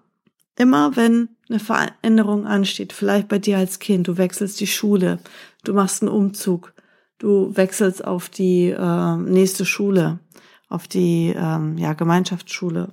immer 0.56 0.96
wenn 0.96 1.28
eine 1.48 1.60
Veränderung 1.60 2.46
ansteht, 2.46 2.92
vielleicht 2.92 3.28
bei 3.28 3.38
dir 3.38 3.58
als 3.58 3.78
Kind, 3.78 4.08
du 4.08 4.16
wechselst 4.16 4.60
die 4.60 4.66
Schule, 4.66 5.18
du 5.64 5.75
machst 5.75 6.02
einen 6.02 6.10
Umzug, 6.10 6.72
du 7.18 7.56
wechselst 7.56 8.04
auf 8.04 8.28
die 8.28 8.70
äh, 8.70 9.16
nächste 9.16 9.64
Schule, 9.64 10.18
auf 10.68 10.88
die 10.88 11.34
ähm, 11.36 11.78
ja, 11.78 11.92
Gemeinschaftsschule. 11.92 12.88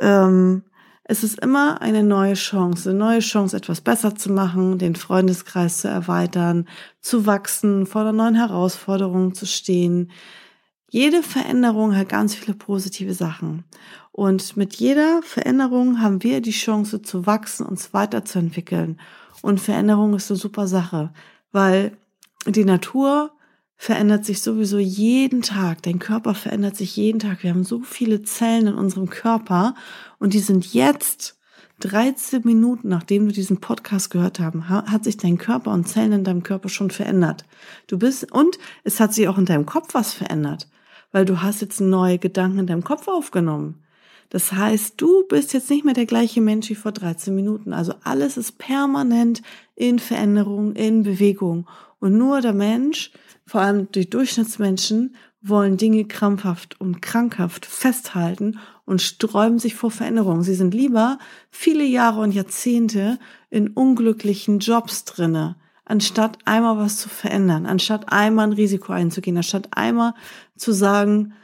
Ähm, 0.00 0.62
es 1.04 1.24
ist 1.24 1.40
immer 1.40 1.82
eine 1.82 2.04
neue 2.04 2.34
Chance, 2.34 2.90
eine 2.90 2.98
neue 2.98 3.18
Chance, 3.18 3.56
etwas 3.56 3.80
besser 3.80 4.14
zu 4.14 4.30
machen, 4.30 4.78
den 4.78 4.94
Freundeskreis 4.94 5.78
zu 5.78 5.88
erweitern, 5.88 6.68
zu 7.00 7.26
wachsen, 7.26 7.86
vor 7.86 8.04
der 8.04 8.12
neuen 8.12 8.36
Herausforderung 8.36 9.34
zu 9.34 9.46
stehen, 9.46 10.12
jede 10.90 11.22
Veränderung 11.22 11.96
hat 11.96 12.08
ganz 12.08 12.34
viele 12.34 12.56
positive 12.56 13.14
Sachen. 13.14 13.64
Und 14.10 14.56
mit 14.56 14.74
jeder 14.74 15.22
Veränderung 15.22 16.00
haben 16.00 16.24
wir 16.24 16.40
die 16.40 16.50
Chance 16.50 17.00
zu 17.00 17.26
wachsen, 17.26 17.64
uns 17.64 17.94
weiterzuentwickeln. 17.94 19.00
Und 19.40 19.60
Veränderung 19.60 20.14
ist 20.14 20.30
eine 20.30 20.38
super 20.38 20.66
Sache, 20.66 21.12
weil 21.52 21.96
die 22.46 22.64
Natur 22.64 23.30
verändert 23.76 24.24
sich 24.24 24.42
sowieso 24.42 24.78
jeden 24.78 25.42
Tag. 25.42 25.84
Dein 25.84 26.00
Körper 26.00 26.34
verändert 26.34 26.76
sich 26.76 26.96
jeden 26.96 27.20
Tag. 27.20 27.44
Wir 27.44 27.50
haben 27.50 27.64
so 27.64 27.80
viele 27.80 28.22
Zellen 28.22 28.66
in 28.66 28.74
unserem 28.74 29.08
Körper 29.08 29.76
und 30.18 30.34
die 30.34 30.40
sind 30.40 30.74
jetzt 30.74 31.38
13 31.78 32.42
Minuten, 32.44 32.88
nachdem 32.88 33.26
du 33.26 33.32
diesen 33.32 33.60
Podcast 33.60 34.10
gehört 34.10 34.40
haben, 34.40 34.68
hat 34.68 35.04
sich 35.04 35.16
dein 35.16 35.38
Körper 35.38 35.70
und 35.70 35.88
Zellen 35.88 36.12
in 36.12 36.24
deinem 36.24 36.42
Körper 36.42 36.68
schon 36.68 36.90
verändert. 36.90 37.46
Du 37.86 37.96
bist, 37.96 38.30
und 38.32 38.58
es 38.82 38.98
hat 38.98 39.14
sich 39.14 39.28
auch 39.28 39.38
in 39.38 39.46
deinem 39.46 39.66
Kopf 39.66 39.94
was 39.94 40.12
verändert 40.12 40.68
weil 41.12 41.24
du 41.24 41.42
hast 41.42 41.60
jetzt 41.60 41.80
neue 41.80 42.18
Gedanken 42.18 42.60
in 42.60 42.66
deinem 42.66 42.84
Kopf 42.84 43.08
aufgenommen. 43.08 43.82
Das 44.30 44.52
heißt, 44.52 45.00
du 45.00 45.24
bist 45.28 45.52
jetzt 45.52 45.70
nicht 45.70 45.84
mehr 45.84 45.94
der 45.94 46.06
gleiche 46.06 46.40
Mensch 46.40 46.70
wie 46.70 46.76
vor 46.76 46.92
13 46.92 47.34
Minuten. 47.34 47.72
Also 47.72 47.94
alles 48.04 48.36
ist 48.36 48.58
permanent 48.58 49.42
in 49.74 49.98
Veränderung, 49.98 50.74
in 50.74 51.02
Bewegung. 51.02 51.68
Und 51.98 52.16
nur 52.16 52.40
der 52.40 52.52
Mensch, 52.52 53.10
vor 53.44 53.60
allem 53.60 53.90
die 53.90 54.08
Durchschnittsmenschen, 54.08 55.16
wollen 55.42 55.76
Dinge 55.76 56.04
krampfhaft 56.04 56.80
und 56.80 57.00
krankhaft 57.00 57.66
festhalten 57.66 58.58
und 58.84 59.02
sträuben 59.02 59.58
sich 59.58 59.74
vor 59.74 59.90
Veränderungen. 59.90 60.42
Sie 60.42 60.54
sind 60.54 60.74
lieber 60.74 61.18
viele 61.50 61.84
Jahre 61.84 62.20
und 62.20 62.32
Jahrzehnte 62.32 63.18
in 63.48 63.68
unglücklichen 63.68 64.58
Jobs 64.58 65.04
drinne, 65.04 65.56
anstatt 65.90 66.38
einmal 66.44 66.78
was 66.78 66.96
zu 66.96 67.08
verändern, 67.08 67.66
anstatt 67.66 68.12
einmal 68.12 68.46
ein 68.46 68.52
Risiko 68.52 68.92
einzugehen, 68.92 69.36
anstatt 69.36 69.68
einmal 69.72 70.14
zu 70.56 70.72
sagen, 70.72 71.34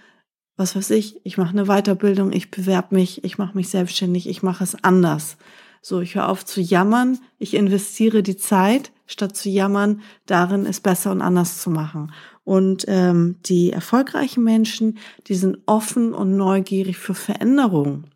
was 0.57 0.77
weiß 0.77 0.91
ich, 0.91 1.21
ich 1.25 1.37
mache 1.37 1.51
eine 1.51 1.67
Weiterbildung, 1.67 2.33
ich 2.33 2.51
bewerbe 2.51 2.95
mich, 2.95 3.25
ich 3.25 3.39
mache 3.39 3.57
mich 3.57 3.69
selbstständig, 3.69 4.29
ich 4.29 4.43
mache 4.43 4.65
es 4.65 4.83
anders. 4.83 5.37
So, 5.83 6.01
ich 6.01 6.15
höre 6.15 6.29
auf 6.29 6.45
zu 6.45 6.61
jammern, 6.61 7.19
ich 7.39 7.55
investiere 7.55 8.23
die 8.23 8.37
Zeit, 8.37 8.93
statt 9.07 9.37
zu 9.37 9.49
jammern, 9.49 10.01
darin 10.25 10.65
es 10.65 10.81
besser 10.81 11.13
und 11.13 11.23
anders 11.23 11.61
zu 11.61 11.71
machen. 11.71 12.13
Und 12.45 12.85
ähm, 12.89 13.37
die 13.45 13.73
erfolgreichen 13.73 14.43
Menschen, 14.43 14.99
die 15.27 15.35
sind 15.35 15.59
offen 15.67 16.15
und 16.15 16.37
neugierig 16.37 16.97
für 16.97 17.15
Veränderungen. 17.15 18.11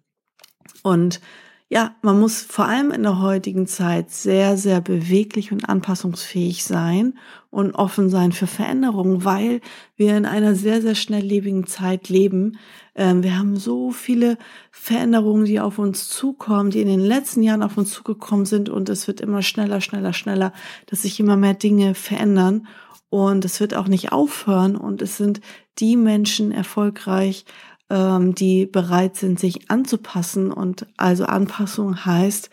Und 0.83 1.21
ja, 1.73 1.95
man 2.03 2.19
muss 2.19 2.43
vor 2.43 2.65
allem 2.65 2.91
in 2.91 3.05
der 3.05 3.21
heutigen 3.21 3.69
Zeit 3.69 4.11
sehr, 4.11 4.57
sehr 4.57 4.81
beweglich 4.81 5.53
und 5.53 5.69
anpassungsfähig 5.69 6.65
sein 6.65 7.17
und 7.49 7.77
offen 7.77 8.11
sein 8.11 8.33
für 8.33 8.49
Veränderungen, 8.49 9.25
weil 9.25 9.61
wir 9.95 10.17
in 10.17 10.27
einer 10.27 10.57
sehr, 10.57 10.83
sehr 10.83 10.97
schnelllebigen 10.97 11.69
Zeit 11.69 12.09
leben. 12.09 12.59
Ähm, 12.97 13.23
wir 13.23 13.39
haben 13.39 13.57
so 13.57 13.93
viele 13.93 14.37
Veränderungen, 14.73 15.45
die 15.45 15.61
auf 15.61 15.79
uns 15.79 16.09
zukommen, 16.09 16.71
die 16.71 16.81
in 16.81 16.89
den 16.89 16.99
letzten 16.99 17.45
Jahren 17.45 17.63
auf 17.63 17.79
uns 17.79 17.93
zugekommen 17.93 18.47
sind 18.47 18.69
und 18.69 18.89
es 18.89 19.07
wird 19.07 19.21
immer 19.21 19.43
schneller, 19.43 19.81
schneller, 19.81 20.13
schneller, 20.13 20.53
dass 20.87 21.03
sich 21.03 21.21
immer 21.21 21.37
mehr 21.37 21.55
Dinge 21.55 21.95
verändern 21.95 22.67
und 23.11 23.45
es 23.45 23.61
wird 23.61 23.75
auch 23.75 23.87
nicht 23.87 24.11
aufhören 24.11 24.75
und 24.75 25.03
es 25.03 25.17
sind 25.17 25.41
die 25.79 25.97
Menschen 25.97 26.51
erfolgreich, 26.51 27.45
ähm, 27.91 28.35
die 28.35 28.67
bereit 28.67 29.17
sind, 29.17 29.39
sich 29.39 29.71
anzupassen. 29.71 30.53
Und 30.53 30.87
also 30.97 31.25
Anpassung 31.25 32.05
heißt, 32.05 32.49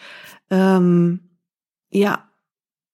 ähm, 0.50 1.22
ja, 1.90 2.30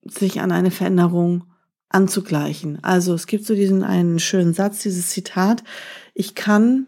sich 0.04 0.42
an 0.42 0.52
eine 0.52 0.72
Veränderung 0.72 1.46
anzugleichen. 1.90 2.84
Also 2.84 3.14
es 3.14 3.28
gibt 3.28 3.46
so 3.46 3.56
diesen 3.56 3.84
einen 3.84 4.20
schönen 4.20 4.54
Satz, 4.54 4.80
dieses 4.80 5.10
Zitat, 5.10 5.64
ich 6.14 6.36
kann, 6.36 6.88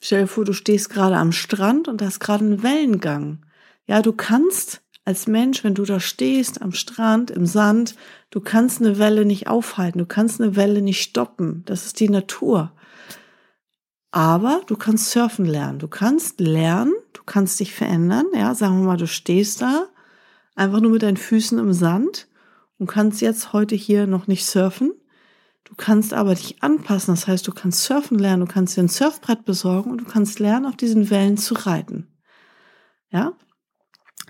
stell 0.00 0.22
dir 0.22 0.26
vor, 0.26 0.44
du 0.44 0.52
stehst 0.52 0.90
gerade 0.90 1.16
am 1.16 1.32
Strand 1.32 1.86
und 1.86 2.02
hast 2.02 2.18
gerade 2.18 2.44
einen 2.44 2.62
Wellengang. 2.62 3.44
Ja, 3.86 4.02
du 4.02 4.12
kannst 4.12 4.82
als 5.04 5.26
Mensch, 5.26 5.64
wenn 5.64 5.74
du 5.74 5.84
da 5.84 6.00
stehst 6.00 6.60
am 6.60 6.72
Strand, 6.72 7.30
im 7.30 7.46
Sand, 7.46 7.94
du 8.30 8.40
kannst 8.40 8.80
eine 8.80 8.98
Welle 8.98 9.24
nicht 9.24 9.48
aufhalten, 9.48 9.98
du 9.98 10.06
kannst 10.06 10.40
eine 10.40 10.56
Welle 10.56 10.82
nicht 10.82 11.02
stoppen. 11.02 11.62
Das 11.64 11.86
ist 11.86 12.00
die 12.00 12.10
Natur. 12.10 12.72
Aber 14.18 14.62
du 14.66 14.76
kannst 14.76 15.12
surfen 15.12 15.44
lernen. 15.44 15.78
Du 15.78 15.86
kannst 15.86 16.40
lernen, 16.40 16.92
du 17.12 17.22
kannst 17.24 17.60
dich 17.60 17.72
verändern. 17.72 18.26
Ja, 18.34 18.52
sagen 18.52 18.80
wir 18.80 18.86
mal, 18.86 18.96
du 18.96 19.06
stehst 19.06 19.62
da 19.62 19.86
einfach 20.56 20.80
nur 20.80 20.90
mit 20.90 21.04
deinen 21.04 21.16
Füßen 21.16 21.56
im 21.56 21.72
Sand 21.72 22.26
und 22.78 22.88
kannst 22.88 23.20
jetzt 23.20 23.52
heute 23.52 23.76
hier 23.76 24.08
noch 24.08 24.26
nicht 24.26 24.44
surfen. 24.44 24.92
Du 25.62 25.76
kannst 25.76 26.14
aber 26.14 26.34
dich 26.34 26.64
anpassen. 26.64 27.14
Das 27.14 27.28
heißt, 27.28 27.46
du 27.46 27.52
kannst 27.52 27.84
surfen 27.84 28.18
lernen, 28.18 28.44
du 28.44 28.52
kannst 28.52 28.76
dir 28.76 28.80
ein 28.80 28.88
Surfbrett 28.88 29.44
besorgen 29.44 29.92
und 29.92 29.98
du 29.98 30.04
kannst 30.04 30.40
lernen, 30.40 30.66
auf 30.66 30.74
diesen 30.74 31.10
Wellen 31.10 31.36
zu 31.36 31.54
reiten. 31.54 32.08
Ja? 33.10 33.34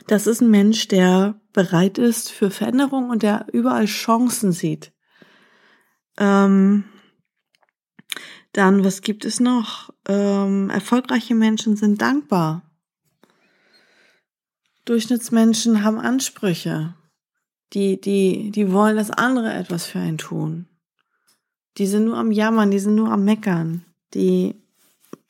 Das 0.07 0.27
ist 0.27 0.43
ein 0.43 0.51
Mensch, 0.51 0.89
der 0.89 1.41
bereit 1.55 1.97
ist 1.97 2.31
für 2.31 2.51
Veränderung 2.51 3.09
und 3.09 3.23
der 3.23 3.47
überall 3.55 3.87
Chancen 3.87 4.53
sieht. 4.53 4.93
Ähm, 6.19 6.85
dann, 8.59 8.85
was 8.85 9.03
gibt 9.03 9.25
es 9.25 9.39
noch? 9.39 9.95
Ähm, 10.09 10.69
erfolgreiche 10.69 11.37
Menschen 11.37 11.77
sind 11.77 12.03
dankbar. 12.03 12.63
Durchschnittsmenschen 14.85 15.85
haben 15.85 16.01
Ansprüche. 16.01 16.95
Die, 17.73 18.01
die, 18.01 18.51
die 18.51 18.73
wollen, 18.73 18.97
dass 18.97 19.11
andere 19.11 19.53
etwas 19.53 19.87
für 19.87 20.01
einen 20.01 20.19
tun. 20.19 20.67
Die 21.77 21.87
sind 21.87 22.07
nur 22.07 22.17
am 22.17 22.33
Jammern, 22.33 22.73
die 22.73 22.81
sind 22.81 22.97
nur 22.97 23.13
am 23.13 23.25
Meckern. 23.25 23.85
Die, 24.15 24.57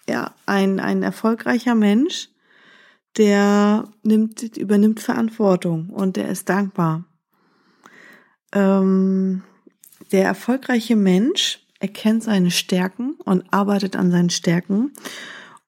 ja, 0.09 0.35
ein, 0.47 0.81
ein 0.81 1.03
erfolgreicher 1.03 1.75
Mensch, 1.75 2.31
der 3.19 3.89
nimmt, 4.05 4.57
übernimmt 4.57 5.01
Verantwortung 5.01 5.91
und 5.91 6.17
der 6.17 6.31
ist 6.31 6.49
dankbar. 6.49 7.05
Ähm, 8.53 9.43
der 10.13 10.25
erfolgreiche 10.25 10.97
Mensch 10.97 11.68
erkennt 11.81 12.23
seine 12.23 12.51
Stärken 12.51 13.15
und 13.25 13.45
arbeitet 13.53 13.97
an 13.97 14.11
seinen 14.11 14.31
Stärken. 14.31 14.93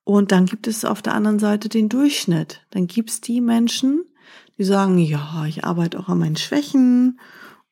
Und 0.03 0.31
dann 0.31 0.45
gibt 0.45 0.67
es 0.67 0.83
auf 0.83 1.01
der 1.01 1.13
anderen 1.13 1.39
Seite 1.39 1.69
den 1.69 1.89
Durchschnitt. 1.89 2.61
Dann 2.71 2.87
gibt 2.87 3.09
es 3.09 3.21
die 3.21 3.41
Menschen, 3.41 4.03
die 4.57 4.63
sagen, 4.63 4.97
ja, 4.97 5.45
ich 5.47 5.63
arbeite 5.63 5.99
auch 5.99 6.09
an 6.09 6.19
meinen 6.19 6.35
Schwächen 6.35 7.19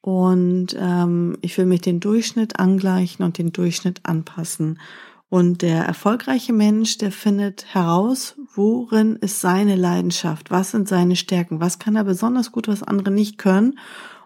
und 0.01 0.75
ähm, 0.79 1.37
ich 1.41 1.57
will 1.57 1.65
mich 1.65 1.81
den 1.81 1.99
Durchschnitt 1.99 2.59
angleichen 2.59 3.25
und 3.25 3.37
den 3.37 3.51
Durchschnitt 3.51 4.01
anpassen. 4.03 4.79
Und 5.27 5.61
der 5.61 5.83
erfolgreiche 5.83 6.53
Mensch, 6.53 6.97
der 6.97 7.11
findet 7.11 7.73
heraus, 7.73 8.35
worin 8.55 9.15
ist 9.17 9.41
seine 9.41 9.75
Leidenschaft, 9.75 10.49
was 10.49 10.71
sind 10.71 10.87
seine 10.87 11.15
Stärken, 11.15 11.59
was 11.59 11.77
kann 11.77 11.95
er 11.95 12.03
besonders 12.03 12.51
gut, 12.51 12.67
was 12.67 12.81
andere 12.81 13.11
nicht 13.11 13.37
können 13.37 13.77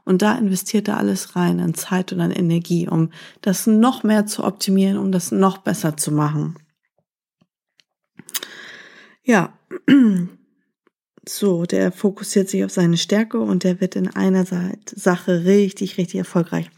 und 0.06 0.22
da 0.22 0.36
investiert 0.36 0.88
er 0.88 0.98
alles 0.98 1.36
rein 1.36 1.60
an 1.60 1.74
Zeit 1.74 2.12
und 2.12 2.22
an 2.22 2.32
Energie, 2.32 2.88
um 2.88 3.12
das 3.42 3.68
noch 3.68 4.04
mehr 4.04 4.26
zu 4.26 4.44
optimieren, 4.44 4.98
um 4.98 5.12
das 5.12 5.32
noch 5.32 5.60
besser 5.60 5.98
zu 5.98 6.12
machen. 6.12 6.56
Ja, 9.24 9.58
so, 11.28 11.66
der 11.66 11.92
fokussiert 11.92 12.50
sich 12.50 12.66
auf 12.66 12.72
seine 12.72 12.98
Stärke 12.98 13.40
und 13.40 13.64
der 13.64 13.80
wird 13.80 13.96
in 13.96 14.10
einer 14.10 14.46
Sache 14.86 15.46
richtig, 15.46 15.98
richtig 15.98 16.20
erfolgreich. 16.20 16.70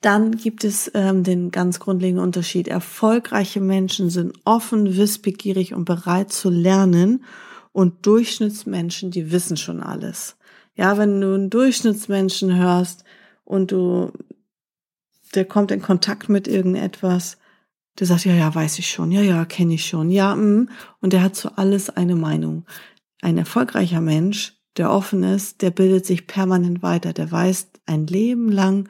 Dann 0.00 0.36
gibt 0.36 0.64
es 0.64 0.90
ähm, 0.94 1.22
den 1.22 1.50
ganz 1.52 1.78
grundlegenden 1.78 2.24
Unterschied. 2.24 2.66
Erfolgreiche 2.66 3.60
Menschen 3.60 4.10
sind 4.10 4.34
offen, 4.44 4.96
wissbegierig 4.96 5.74
und 5.74 5.84
bereit 5.84 6.32
zu 6.32 6.50
lernen 6.50 7.24
und 7.72 8.04
Durchschnittsmenschen, 8.06 9.10
die 9.10 9.30
wissen 9.30 9.56
schon 9.56 9.80
alles. 9.80 10.36
Ja, 10.74 10.96
wenn 10.98 11.20
du 11.20 11.34
einen 11.34 11.50
Durchschnittsmenschen 11.50 12.56
hörst 12.56 13.04
und 13.44 13.72
du, 13.72 14.12
der 15.34 15.44
kommt 15.44 15.70
in 15.70 15.82
Kontakt 15.82 16.28
mit 16.28 16.48
irgendetwas, 16.48 17.38
der 17.98 18.06
sagt, 18.06 18.24
ja, 18.24 18.32
ja, 18.32 18.54
weiß 18.54 18.78
ich 18.78 18.88
schon, 18.88 19.10
ja, 19.10 19.20
ja, 19.20 19.44
kenne 19.44 19.74
ich 19.74 19.86
schon, 19.86 20.10
ja, 20.10 20.34
mm, 20.34 20.70
und 21.00 21.12
der 21.12 21.22
hat 21.22 21.36
zu 21.36 21.58
alles 21.58 21.90
eine 21.90 22.16
Meinung. 22.16 22.64
Ein 23.20 23.36
erfolgreicher 23.36 24.00
Mensch, 24.00 24.54
der 24.78 24.90
offen 24.90 25.22
ist, 25.22 25.60
der 25.60 25.70
bildet 25.70 26.06
sich 26.06 26.26
permanent 26.26 26.82
weiter, 26.82 27.12
der 27.12 27.30
weiß, 27.30 27.68
ein 27.86 28.06
Leben 28.06 28.50
lang 28.50 28.88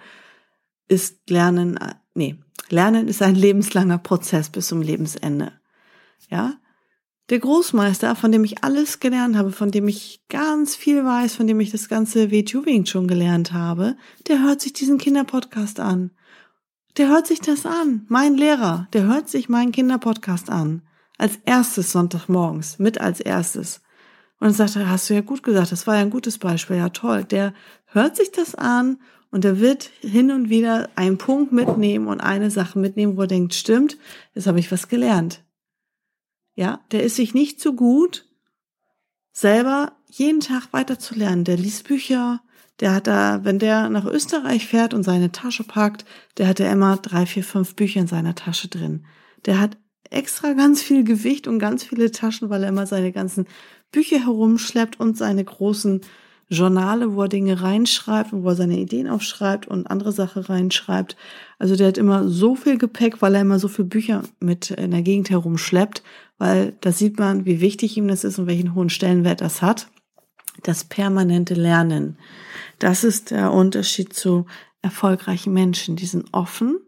ist 0.86 1.28
Lernen, 1.30 1.78
nee, 2.14 2.36
Lernen 2.68 3.08
ist 3.08 3.22
ein 3.22 3.34
lebenslanger 3.46 3.98
Prozess 3.98 4.50
bis 4.50 4.68
zum 4.68 4.82
Lebensende. 4.82 5.52
Ja, 6.30 6.54
der 7.32 7.38
Großmeister, 7.38 8.14
von 8.14 8.30
dem 8.30 8.44
ich 8.44 8.62
alles 8.62 9.00
gelernt 9.00 9.38
habe, 9.38 9.52
von 9.52 9.70
dem 9.70 9.88
ich 9.88 10.20
ganz 10.28 10.76
viel 10.76 11.02
weiß, 11.02 11.34
von 11.34 11.46
dem 11.46 11.60
ich 11.60 11.70
das 11.70 11.88
ganze 11.88 12.30
WTU 12.30 12.62
schon 12.84 13.08
gelernt 13.08 13.54
habe, 13.54 13.96
der 14.28 14.42
hört 14.42 14.60
sich 14.60 14.74
diesen 14.74 14.98
Kinderpodcast 14.98 15.80
an. 15.80 16.10
Der 16.98 17.08
hört 17.08 17.26
sich 17.26 17.40
das 17.40 17.64
an. 17.64 18.04
Mein 18.08 18.34
Lehrer, 18.34 18.86
der 18.92 19.04
hört 19.04 19.30
sich 19.30 19.48
meinen 19.48 19.72
Kinderpodcast 19.72 20.50
an. 20.50 20.82
Als 21.16 21.38
erstes 21.46 21.92
Sonntagmorgens, 21.92 22.78
mit 22.78 23.00
als 23.00 23.18
erstes. 23.18 23.80
Und 24.38 24.52
sagt 24.52 24.76
hast 24.76 25.08
du 25.08 25.14
ja 25.14 25.22
gut 25.22 25.42
gesagt, 25.42 25.72
das 25.72 25.86
war 25.86 25.94
ja 25.94 26.02
ein 26.02 26.10
gutes 26.10 26.36
Beispiel, 26.36 26.76
ja 26.76 26.90
toll. 26.90 27.24
Der 27.24 27.54
hört 27.86 28.14
sich 28.14 28.30
das 28.30 28.54
an 28.54 28.98
und 29.30 29.46
er 29.46 29.58
wird 29.58 29.84
hin 30.02 30.30
und 30.32 30.50
wieder 30.50 30.90
einen 30.96 31.16
Punkt 31.16 31.50
mitnehmen 31.50 32.08
und 32.08 32.20
eine 32.20 32.50
Sache 32.50 32.78
mitnehmen, 32.78 33.16
wo 33.16 33.22
er 33.22 33.26
denkt, 33.26 33.54
stimmt, 33.54 33.96
jetzt 34.34 34.46
habe 34.46 34.60
ich 34.60 34.70
was 34.70 34.88
gelernt. 34.88 35.42
Ja, 36.54 36.80
der 36.90 37.02
ist 37.02 37.16
sich 37.16 37.34
nicht 37.34 37.60
so 37.60 37.74
gut, 37.74 38.26
selber 39.32 39.92
jeden 40.10 40.40
Tag 40.40 40.72
weiter 40.72 40.98
zu 40.98 41.14
lernen. 41.14 41.44
Der 41.44 41.56
liest 41.56 41.88
Bücher, 41.88 42.40
der 42.80 42.94
hat 42.94 43.06
da, 43.06 43.44
wenn 43.44 43.58
der 43.58 43.88
nach 43.88 44.04
Österreich 44.04 44.66
fährt 44.66 44.92
und 44.92 45.02
seine 45.02 45.32
Tasche 45.32 45.64
packt, 45.64 46.04
der 46.36 46.48
hat 46.48 46.58
ja 46.58 46.70
immer 46.70 46.96
drei, 46.96 47.26
vier, 47.26 47.44
fünf 47.44 47.74
Bücher 47.74 48.00
in 48.00 48.06
seiner 48.06 48.34
Tasche 48.34 48.68
drin. 48.68 49.06
Der 49.46 49.58
hat 49.60 49.78
extra 50.10 50.52
ganz 50.52 50.82
viel 50.82 51.04
Gewicht 51.04 51.48
und 51.48 51.58
ganz 51.58 51.84
viele 51.84 52.10
Taschen, 52.10 52.50
weil 52.50 52.62
er 52.62 52.68
immer 52.68 52.86
seine 52.86 53.12
ganzen 53.12 53.46
Bücher 53.90 54.20
herumschleppt 54.20 55.00
und 55.00 55.16
seine 55.16 55.44
großen 55.44 56.02
Journale, 56.48 57.14
wo 57.14 57.22
er 57.22 57.28
Dinge 57.28 57.62
reinschreibt 57.62 58.32
und 58.32 58.44
wo 58.44 58.48
er 58.48 58.56
seine 58.56 58.78
Ideen 58.78 59.08
aufschreibt 59.08 59.66
und 59.66 59.86
andere 59.86 60.12
Sachen 60.12 60.42
reinschreibt. 60.42 61.16
Also 61.58 61.76
der 61.76 61.88
hat 61.88 61.98
immer 61.98 62.28
so 62.28 62.54
viel 62.54 62.76
Gepäck, 62.76 63.22
weil 63.22 63.34
er 63.34 63.40
immer 63.40 63.58
so 63.58 63.68
viele 63.68 63.88
Bücher 63.88 64.22
mit 64.38 64.70
in 64.70 64.90
der 64.90 65.02
Gegend 65.02 65.30
herumschleppt, 65.30 66.02
weil 66.42 66.76
da 66.80 66.90
sieht 66.90 67.20
man, 67.20 67.46
wie 67.46 67.60
wichtig 67.60 67.96
ihm 67.96 68.08
das 68.08 68.24
ist 68.24 68.36
und 68.36 68.48
welchen 68.48 68.74
hohen 68.74 68.90
Stellenwert 68.90 69.40
das 69.40 69.62
hat. 69.62 69.86
Das 70.64 70.82
permanente 70.82 71.54
Lernen. 71.54 72.18
Das 72.80 73.04
ist 73.04 73.30
der 73.30 73.52
Unterschied 73.52 74.12
zu 74.12 74.46
erfolgreichen 74.82 75.52
Menschen. 75.52 75.94
Die 75.94 76.04
sind 76.04 76.26
offen. 76.32 76.80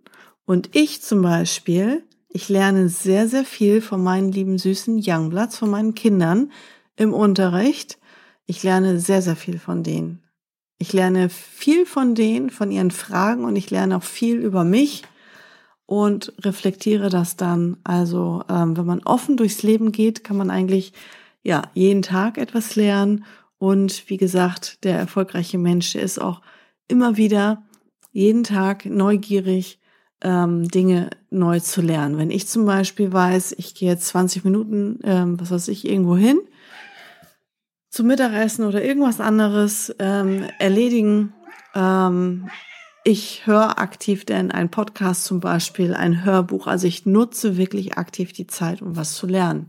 Und 0.44 0.74
ich 0.74 1.02
zum 1.02 1.22
Beispiel, 1.22 2.02
ich 2.30 2.48
lerne 2.48 2.88
sehr, 2.88 3.28
sehr 3.28 3.44
viel 3.44 3.80
von 3.80 4.02
meinen 4.02 4.32
lieben 4.32 4.58
süßen 4.58 5.00
Youngbloods, 5.00 5.58
von 5.58 5.70
meinen 5.70 5.94
Kindern 5.94 6.50
im 6.96 7.14
Unterricht. 7.14 7.98
Ich 8.46 8.64
lerne 8.64 8.98
sehr, 8.98 9.22
sehr 9.22 9.36
viel 9.36 9.60
von 9.60 9.84
denen. 9.84 10.24
Ich 10.78 10.92
lerne 10.92 11.28
viel 11.28 11.86
von 11.86 12.16
denen, 12.16 12.50
von 12.50 12.72
ihren 12.72 12.90
Fragen 12.90 13.44
und 13.44 13.54
ich 13.54 13.70
lerne 13.70 13.98
auch 13.98 14.02
viel 14.02 14.34
über 14.34 14.64
mich 14.64 15.04
und 15.86 16.32
reflektiere 16.40 17.10
das 17.10 17.36
dann. 17.36 17.76
Also 17.84 18.42
ähm, 18.48 18.76
wenn 18.76 18.86
man 18.86 19.02
offen 19.04 19.36
durchs 19.36 19.62
Leben 19.62 19.92
geht, 19.92 20.24
kann 20.24 20.36
man 20.36 20.50
eigentlich 20.50 20.92
ja 21.42 21.62
jeden 21.74 22.02
Tag 22.02 22.38
etwas 22.38 22.76
lernen. 22.76 23.24
Und 23.58 24.08
wie 24.08 24.16
gesagt, 24.16 24.84
der 24.84 24.98
erfolgreiche 24.98 25.58
Mensch, 25.58 25.94
ist 25.94 26.20
auch 26.20 26.40
immer 26.88 27.16
wieder 27.16 27.62
jeden 28.12 28.44
Tag 28.44 28.86
neugierig, 28.86 29.80
ähm, 30.22 30.68
Dinge 30.68 31.10
neu 31.30 31.60
zu 31.60 31.82
lernen. 31.82 32.16
Wenn 32.18 32.30
ich 32.30 32.46
zum 32.48 32.64
Beispiel 32.64 33.12
weiß, 33.12 33.54
ich 33.58 33.74
gehe 33.74 33.90
jetzt 33.90 34.06
20 34.06 34.44
Minuten, 34.44 35.00
ähm, 35.04 35.38
was 35.38 35.50
weiß 35.50 35.68
ich, 35.68 35.86
irgendwo 35.86 36.16
hin, 36.16 36.38
zum 37.90 38.06
Mittagessen 38.06 38.64
oder 38.64 38.82
irgendwas 38.82 39.20
anderes 39.20 39.94
ähm, 39.98 40.46
erledigen. 40.58 41.32
Ähm, 41.74 42.48
ich 43.04 43.46
höre 43.46 43.78
aktiv 43.78 44.24
denn 44.24 44.50
ein 44.50 44.70
Podcast 44.70 45.24
zum 45.24 45.38
Beispiel, 45.38 45.94
ein 45.94 46.24
Hörbuch. 46.24 46.66
Also 46.66 46.86
ich 46.86 47.04
nutze 47.04 47.58
wirklich 47.58 47.98
aktiv 47.98 48.32
die 48.32 48.46
Zeit, 48.46 48.80
um 48.80 48.96
was 48.96 49.14
zu 49.14 49.26
lernen. 49.26 49.68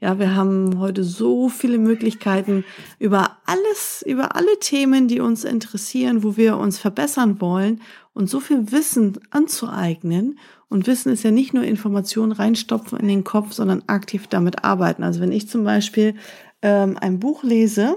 Ja, 0.00 0.18
wir 0.18 0.34
haben 0.34 0.78
heute 0.78 1.04
so 1.04 1.48
viele 1.48 1.78
Möglichkeiten 1.78 2.64
über 2.98 3.38
alles, 3.46 4.02
über 4.06 4.36
alle 4.36 4.58
Themen, 4.58 5.06
die 5.06 5.20
uns 5.20 5.44
interessieren, 5.44 6.22
wo 6.22 6.36
wir 6.36 6.56
uns 6.56 6.78
verbessern 6.78 7.40
wollen 7.40 7.82
und 8.14 8.28
so 8.28 8.40
viel 8.40 8.72
Wissen 8.72 9.18
anzueignen. 9.30 10.38
Und 10.68 10.86
Wissen 10.86 11.12
ist 11.12 11.22
ja 11.22 11.30
nicht 11.30 11.54
nur 11.54 11.64
Informationen 11.64 12.32
reinstopfen 12.32 12.98
in 12.98 13.08
den 13.08 13.24
Kopf, 13.24 13.52
sondern 13.52 13.82
aktiv 13.86 14.26
damit 14.28 14.64
arbeiten. 14.64 15.02
Also 15.02 15.20
wenn 15.20 15.32
ich 15.32 15.48
zum 15.48 15.64
Beispiel 15.64 16.14
ähm, 16.62 16.96
ein 17.00 17.18
Buch 17.20 17.42
lese, 17.42 17.96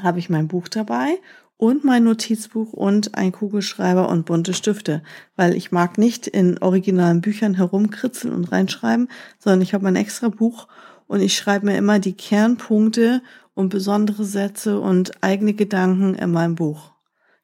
habe 0.00 0.18
ich 0.18 0.30
mein 0.30 0.48
Buch 0.48 0.68
dabei 0.68 1.18
und 1.58 1.84
mein 1.84 2.04
Notizbuch 2.04 2.72
und 2.72 3.14
ein 3.16 3.32
Kugelschreiber 3.32 4.08
und 4.08 4.24
bunte 4.24 4.54
Stifte, 4.54 5.02
weil 5.36 5.54
ich 5.54 5.72
mag 5.72 5.98
nicht 5.98 6.26
in 6.26 6.56
originalen 6.58 7.20
Büchern 7.20 7.54
herumkritzeln 7.54 8.32
und 8.32 8.50
reinschreiben, 8.50 9.08
sondern 9.38 9.60
ich 9.60 9.74
habe 9.74 9.86
ein 9.88 9.96
extra 9.96 10.28
Buch 10.28 10.68
und 11.08 11.20
ich 11.20 11.36
schreibe 11.36 11.66
mir 11.66 11.76
immer 11.76 11.98
die 11.98 12.14
Kernpunkte 12.14 13.22
und 13.54 13.70
besondere 13.70 14.24
Sätze 14.24 14.80
und 14.80 15.22
eigene 15.22 15.52
Gedanken 15.52 16.14
in 16.14 16.30
meinem 16.30 16.54
Buch. 16.54 16.92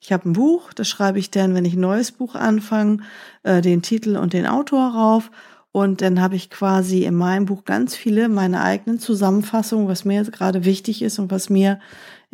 Ich 0.00 0.12
habe 0.12 0.28
ein 0.28 0.34
Buch, 0.34 0.72
das 0.72 0.86
schreibe 0.86 1.18
ich 1.18 1.30
dann, 1.30 1.54
wenn 1.54 1.64
ich 1.64 1.74
ein 1.74 1.80
neues 1.80 2.12
Buch 2.12 2.36
anfange, 2.36 2.98
äh, 3.42 3.62
den 3.62 3.82
Titel 3.82 4.16
und 4.16 4.32
den 4.32 4.46
Autor 4.46 4.94
rauf. 4.94 5.30
Und 5.72 6.02
dann 6.02 6.20
habe 6.20 6.36
ich 6.36 6.50
quasi 6.50 7.04
in 7.04 7.16
meinem 7.16 7.46
Buch 7.46 7.64
ganz 7.64 7.96
viele 7.96 8.28
meine 8.28 8.62
eigenen 8.62 9.00
Zusammenfassungen, 9.00 9.88
was 9.88 10.04
mir 10.04 10.22
gerade 10.22 10.64
wichtig 10.64 11.02
ist 11.02 11.18
und 11.18 11.32
was 11.32 11.50
mir 11.50 11.80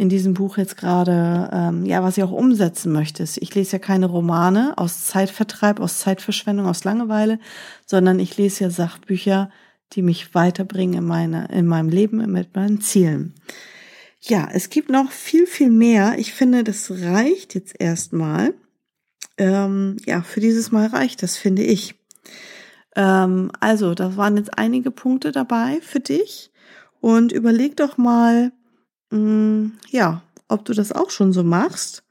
in 0.00 0.08
diesem 0.08 0.32
Buch 0.32 0.56
jetzt 0.56 0.78
gerade, 0.78 1.50
ähm, 1.52 1.84
ja, 1.84 2.02
was 2.02 2.16
ich 2.16 2.24
auch 2.24 2.32
umsetzen 2.32 2.90
möchte. 2.90 3.22
Ich 3.22 3.54
lese 3.54 3.72
ja 3.72 3.78
keine 3.78 4.06
Romane 4.06 4.72
aus 4.78 5.04
Zeitvertreib, 5.04 5.78
aus 5.78 5.98
Zeitverschwendung, 5.98 6.66
aus 6.66 6.84
Langeweile, 6.84 7.38
sondern 7.84 8.18
ich 8.18 8.38
lese 8.38 8.64
ja 8.64 8.70
Sachbücher, 8.70 9.50
die 9.92 10.00
mich 10.00 10.34
weiterbringen 10.34 11.00
in, 11.00 11.04
meine, 11.04 11.48
in 11.52 11.66
meinem 11.66 11.90
Leben 11.90 12.32
mit 12.32 12.56
meinen 12.56 12.80
Zielen. 12.80 13.34
Ja, 14.22 14.48
es 14.50 14.70
gibt 14.70 14.88
noch 14.88 15.10
viel, 15.10 15.46
viel 15.46 15.70
mehr. 15.70 16.14
Ich 16.16 16.32
finde, 16.32 16.64
das 16.64 16.90
reicht 16.90 17.54
jetzt 17.54 17.74
erstmal. 17.78 18.54
Ähm, 19.36 19.98
ja, 20.06 20.22
für 20.22 20.40
dieses 20.40 20.72
Mal 20.72 20.86
reicht 20.86 21.22
das, 21.22 21.36
finde 21.36 21.62
ich. 21.62 21.94
Ähm, 22.96 23.52
also, 23.60 23.94
da 23.94 24.16
waren 24.16 24.38
jetzt 24.38 24.56
einige 24.56 24.90
Punkte 24.90 25.30
dabei 25.30 25.78
für 25.82 26.00
dich. 26.00 26.50
Und 27.00 27.32
überleg 27.32 27.76
doch 27.76 27.98
mal, 27.98 28.52
mh, 29.10 29.18
mm, 29.18 29.72
ja, 29.90 30.22
ob 30.48 30.64
du 30.64 30.72
das 30.72 30.92
auch 30.92 31.10
schon 31.10 31.32
so 31.32 31.44
machst 31.44 32.02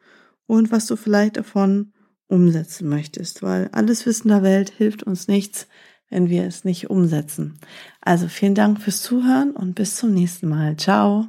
und 0.48 0.72
was 0.72 0.86
du 0.86 0.96
vielleicht 0.96 1.38
davon 1.38 1.94
umsetzen 2.28 2.88
möchtest, 2.88 3.42
weil 3.42 3.70
alles 3.72 4.06
Wissen 4.06 4.30
der 4.30 4.44
Welt 4.44 4.70
hilft 4.70 5.04
uns 5.04 5.28
nichts, 5.28 5.68
wenn 6.10 6.30
wir 6.30 6.46
es 6.46 6.64
nicht 6.64 6.90
umsetzen. 6.90 7.60
Also 8.02 8.28
vielen 8.28 8.56
Dank 8.56 8.82
fürs 8.82 9.02
Zuhören 9.02 9.52
und 9.52 9.76
bis 9.76 9.96
zum 9.96 10.14
nächsten 10.14 10.48
Mal. 10.48 10.78
Ciao. 10.78 11.28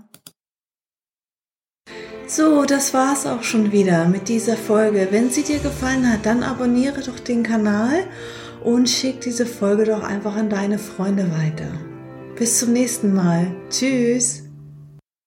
So, 2.27 2.65
das 2.65 2.95
war's 2.95 3.27
auch 3.27 3.43
schon 3.43 3.73
wieder 3.73 4.07
mit 4.07 4.29
dieser 4.29 4.57
Folge. 4.57 5.09
Wenn 5.11 5.31
sie 5.31 5.43
dir 5.43 5.59
gefallen 5.59 6.11
hat, 6.11 6.27
dann 6.27 6.45
abonniere 6.45 7.01
doch 7.01 7.19
den 7.19 7.43
Kanal 7.43 8.05
und 8.63 8.89
schick 8.89 9.21
diese 9.21 9.47
Folge 9.47 9.85
doch 9.85 10.05
einfach 10.05 10.37
an 10.37 10.49
deine 10.49 10.79
Freunde 10.79 11.31
weiter. 11.33 11.73
Bis 12.37 12.61
zum 12.61 12.73
nächsten 12.73 13.13
Mal. 13.15 13.55
Tschüss. 13.69 14.50